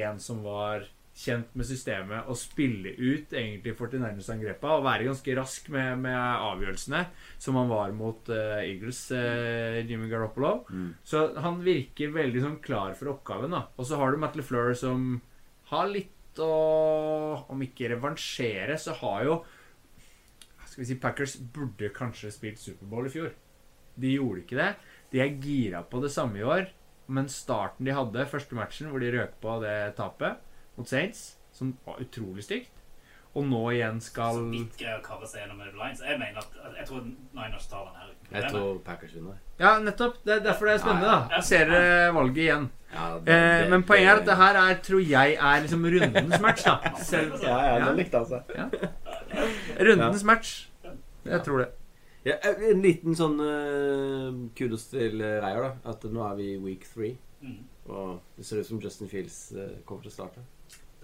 [0.05, 5.69] en som var kjent med systemet, og spille ut egentlig 49ers-angrepa og være ganske rask
[5.71, 7.05] med, med avgjørelsene,
[7.41, 10.65] som han var mot uh, Eagles, uh, Jimmy Garoppolo.
[10.67, 10.89] Mm.
[11.07, 13.55] Så han virker veldig sånn klar for oppgaven.
[13.55, 15.21] da Og så har du Matt LeFleur som
[15.71, 16.11] har litt
[16.43, 19.35] å Om ikke revansjere, så har jo
[20.65, 23.29] Skal vi si Packers burde kanskje spilt Superbowl i fjor.
[23.95, 24.73] De gjorde ikke det.
[25.13, 26.67] De er gira på det samme i år.
[27.07, 30.43] Men starten de hadde, første matchen hvor de røk på det tapet
[30.77, 32.71] mot Saints, som var utrolig stygt,
[33.35, 36.01] og nå igjen skal Så vidt greier å kave seg gjennom med Lions.
[36.03, 37.01] Jeg mener at, at jeg tror
[37.35, 38.11] Niners tar den her.
[38.31, 39.35] Jeg tror Packers vinner.
[39.59, 40.15] Ja, nettopp.
[40.25, 41.17] Det er derfor det er spennende.
[41.31, 42.69] Da ser dere valget igjen.
[42.93, 46.39] Ja, det- eh, men poenget er at det- her er, tror jeg er liksom rundens
[46.41, 46.79] match, da.
[47.11, 48.55] Selv, Ja, ja, det likte han seg.
[48.55, 48.69] Ja.
[49.79, 50.53] Rundens match.
[51.25, 51.69] Jeg tror det.
[52.25, 52.39] Ja,
[52.71, 55.91] en liten sånn uh, kudos til eh, Reier, da.
[55.91, 57.17] At nå er vi i week three.
[57.43, 57.59] Mm.
[57.93, 60.41] Og det ser ut som Justin Fields uh, kommer til å starte.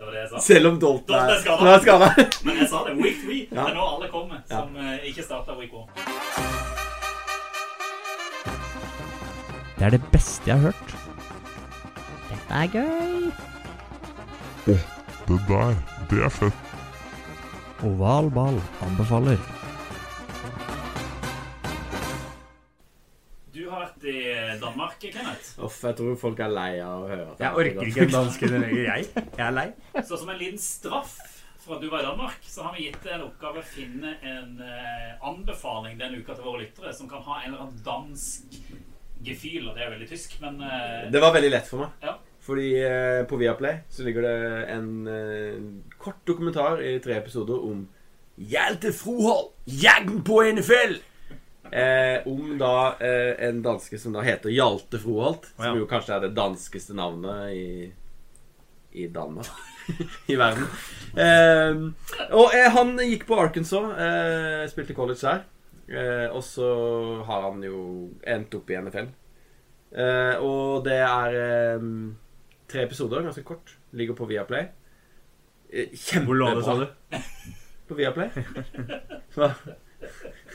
[0.01, 0.39] Det var det jeg sa.
[0.41, 2.37] Selv om Dalton Dalton er- er skadet.
[2.47, 2.93] Men jeg sa det.
[2.97, 3.35] Week 3.
[3.51, 3.61] Ja.
[3.61, 4.61] Det er nå alle kommer Ja.
[4.63, 5.77] som eh, ikke starta week 1.
[9.77, 10.95] Det er det beste jeg har hørt.
[12.31, 13.31] Dette er gøy.
[14.73, 14.83] Åh,
[15.29, 15.75] det der,
[16.09, 16.67] det er fett.
[17.85, 19.37] Oval ball anbefaler.
[24.11, 24.21] I
[24.61, 25.53] Danmark, Kenneth.
[25.63, 27.35] Uff, jeg tror folk er lei av å høre det.
[27.43, 29.11] Jeg orker ikke en dansk lenger, jeg.
[29.15, 29.67] Jeg er lei.
[29.99, 31.17] Så som en liten straff
[31.61, 34.15] for at du var i Danmark, så har vi gitt deg en oppgave å finne
[34.25, 38.57] en eh, anbefaling denne uka til våre lyttere som kan ha en eller annen dansk
[39.21, 41.93] gefühl, og det er veldig tysk, men eh, Det var veldig lett for meg.
[42.01, 42.15] Ja.
[42.41, 44.37] Fordi eh, på Viaplay så ligger det
[44.73, 45.59] en eh,
[46.01, 47.85] kort dokumentar i tre episoder om
[48.41, 50.97] Hjalte Frohold, jagden på NFL!
[51.71, 55.45] Eh, om da eh, en danske som da heter Hjalte Froholt.
[55.55, 55.75] Som Ja.
[55.79, 57.91] jo kanskje er det danskeste navnet i,
[58.91, 59.47] i Danmark.
[60.27, 60.67] I verden.
[61.15, 61.79] Eh,
[62.35, 65.45] og eh, han gikk på Arkansas, eh, spilte college der.
[65.91, 66.67] Eh, og så
[67.27, 67.81] har han jo
[68.27, 69.07] endt opp i NFL.
[69.91, 71.79] Eh, og det er
[72.71, 73.77] tre episoder, ganske kort.
[73.95, 74.67] Ligger på Viaplay.
[75.71, 76.27] Kjempebra.
[76.27, 76.85] Hvor lå det, sa du?
[77.87, 78.29] På Viaplay.
[79.35, 79.49] Hva?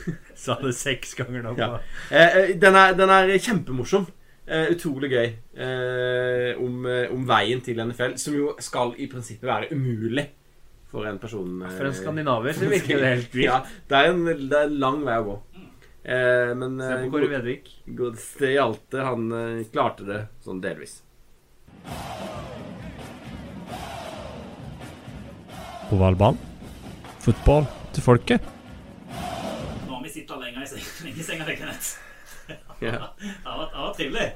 [0.43, 1.55] Sa det seks ganger nå.
[1.59, 1.73] Ja.
[2.11, 4.07] Eh, eh, den, er, den er kjempemorsom.
[4.47, 5.29] Eh, utrolig gøy.
[5.59, 10.29] Eh, om, eh, om veien til NFL, som jo skal i prinsippet være umulig
[10.87, 13.49] for en person eh, For en skandinaver så virker det helt vilt.
[13.51, 15.37] Ja, det er en, det er en lang vei å gå.
[16.07, 17.71] Eh, men Se på Kåre Vedvik.
[17.97, 21.01] Godeste Hjalte, han eh, klarte det sånn delvis.
[25.87, 26.39] På valgbanen.
[27.23, 28.56] Fotball til folket.
[30.27, 31.97] Sittet lenger i lenge i senga, det, Kenneth.
[32.79, 33.13] Ja.
[33.19, 34.27] Det har vært, trivelig.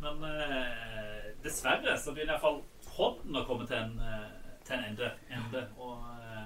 [0.00, 2.60] Men eh, dessverre så begynner iallfall
[2.96, 5.10] hånden å komme til en, eh, til en ende.
[5.30, 5.62] ende.
[5.78, 6.44] Og eh,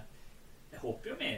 [0.72, 1.32] jeg håper jo vi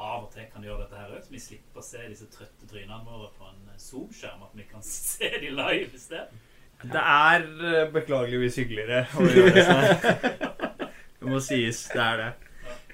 [0.00, 2.70] av og til kan gjøre dette her òg, så vi slipper å se disse trøtte
[2.70, 4.46] trynene våre på en eh, Zoom-skjerm.
[4.46, 6.46] At vi kan se de live isteden.
[6.80, 10.88] Det er eh, beklageligvis hyggeligere å gjøre det sånn.
[11.20, 11.84] Det må sies.
[11.92, 12.32] Det er det.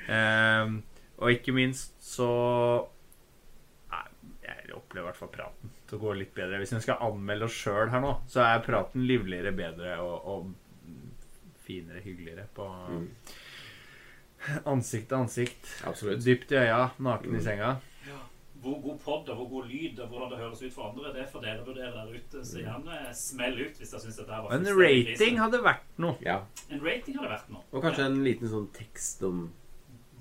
[0.06, 0.80] Um,
[1.18, 2.26] og ikke minst så
[4.96, 6.58] opplever i hvert fall praten til å gå litt bedre.
[6.62, 10.54] Hvis vi skal anmelde oss sjøl her nå, så er praten livligere, bedre og, og
[11.66, 13.08] finere, hyggeligere på Mm.
[14.66, 15.66] ansikt til ansikt.
[15.88, 16.22] Absolutt.
[16.24, 17.36] Dypt i øya, naken Mm.
[17.36, 17.76] i senga.
[18.62, 21.28] Hvor god pod og hvor god lyd og hvordan det høres ut for andre, det
[21.30, 22.40] får dere vurdere der ute.
[22.44, 26.16] Så gjerne smell ut hvis dere syns dette var En rating hadde vært noe.
[26.24, 26.40] Ja.
[26.70, 27.62] En rating hadde vært noe.
[27.72, 29.52] Og kanskje en liten sånn tekst om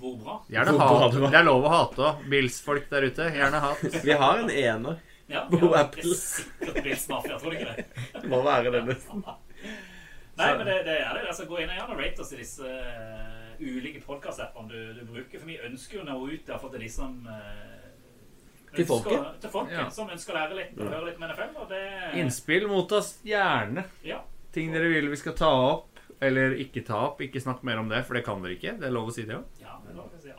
[0.05, 0.37] Hvor bra.
[0.53, 1.17] Gjerne Hvor bra hat.
[1.17, 1.31] det.
[1.33, 2.23] Det er lov å hate òg.
[2.31, 3.27] Bills-folk der ute.
[3.35, 3.83] Gjerne hat.
[4.05, 6.13] Vi har en ener Ja, på ja, Apple.
[6.69, 7.85] er Bills-mafia, tror du ikke det?
[8.21, 9.23] Det må være det, nesten.
[10.35, 11.23] Nei, men det, det er det.
[11.31, 15.39] Altså, gå inn og gjerne rate oss i disse uh, ulike podcast-appene du, du bruker.
[15.39, 17.39] For vi ønsker jo å nå ut fall til de som uh,
[18.75, 19.41] Til ønsker- folket.
[19.45, 19.85] Til folket Ja.
[19.95, 21.55] Som ønsker å lære litt og høre litt med NFL.
[21.63, 21.81] Og det,
[22.21, 23.85] Innspill mot oss gjerne.
[24.05, 24.19] Ja.
[24.55, 27.23] Ting dere vil vi skal ta opp, eller ikke ta opp.
[27.23, 28.75] Ikke snakk mer om det, for det kan dere ikke.
[28.79, 29.54] Det er lov å si det òg.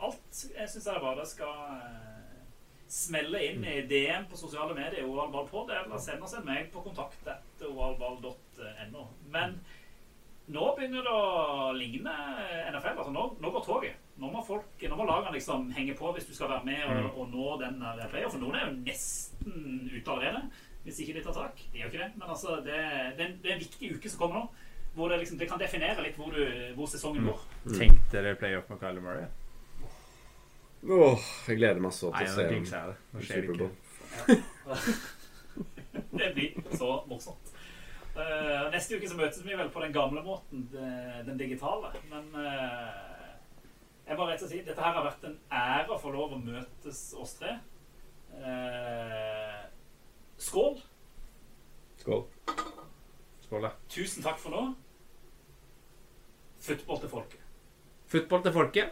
[0.07, 2.27] Alt jeg syns jeg bare skal eh,
[2.87, 7.27] smelle inn i DM på sosiale medier, ovalballpod, eller sende oss en mail på kontakt
[7.27, 9.07] etter ovalball.no.
[9.33, 9.57] Men
[10.47, 12.13] nå begynner det å ligne
[12.71, 12.93] NFL.
[12.93, 13.97] Altså nå, nå går toget.
[14.17, 17.19] Nå må, folk, nå må lagene liksom henge på hvis du skal være med og,
[17.19, 18.31] og nå den der player.
[18.31, 20.45] For noen er jo nesten ute allerede,
[20.87, 21.59] hvis ikke de tar tak.
[21.73, 22.09] De gjør ikke det.
[22.15, 22.79] Men altså, det,
[23.17, 24.63] det, er en, det er en viktig uke som kommer nå.
[24.97, 27.43] Hvor det, liksom, det kan definere litt hvor, du, hvor sesongen går.
[27.67, 29.27] Tenkte dere playoff med Kyler Murray.
[30.85, 32.95] Åh, jeg gleder meg så Nei, til å se jinxer jeg det.
[33.13, 33.73] Nå skjer det Superbowl.
[36.17, 37.45] Det blir så morsomt.
[38.17, 41.89] Eh, neste uke så møtes vi vel på den gamle måten, den digitale.
[42.11, 42.89] Men eh,
[44.07, 46.39] jeg bare rett og slett dette her har vært en ære å få lov å
[46.41, 47.51] møtes oss tre.
[48.37, 49.61] Eh,
[50.41, 50.75] skål.
[52.01, 52.23] Skål.
[53.47, 53.71] Skål, da.
[53.91, 54.61] Tusen takk for nå.
[56.67, 57.41] Football til folket.
[58.07, 58.91] Football til folket.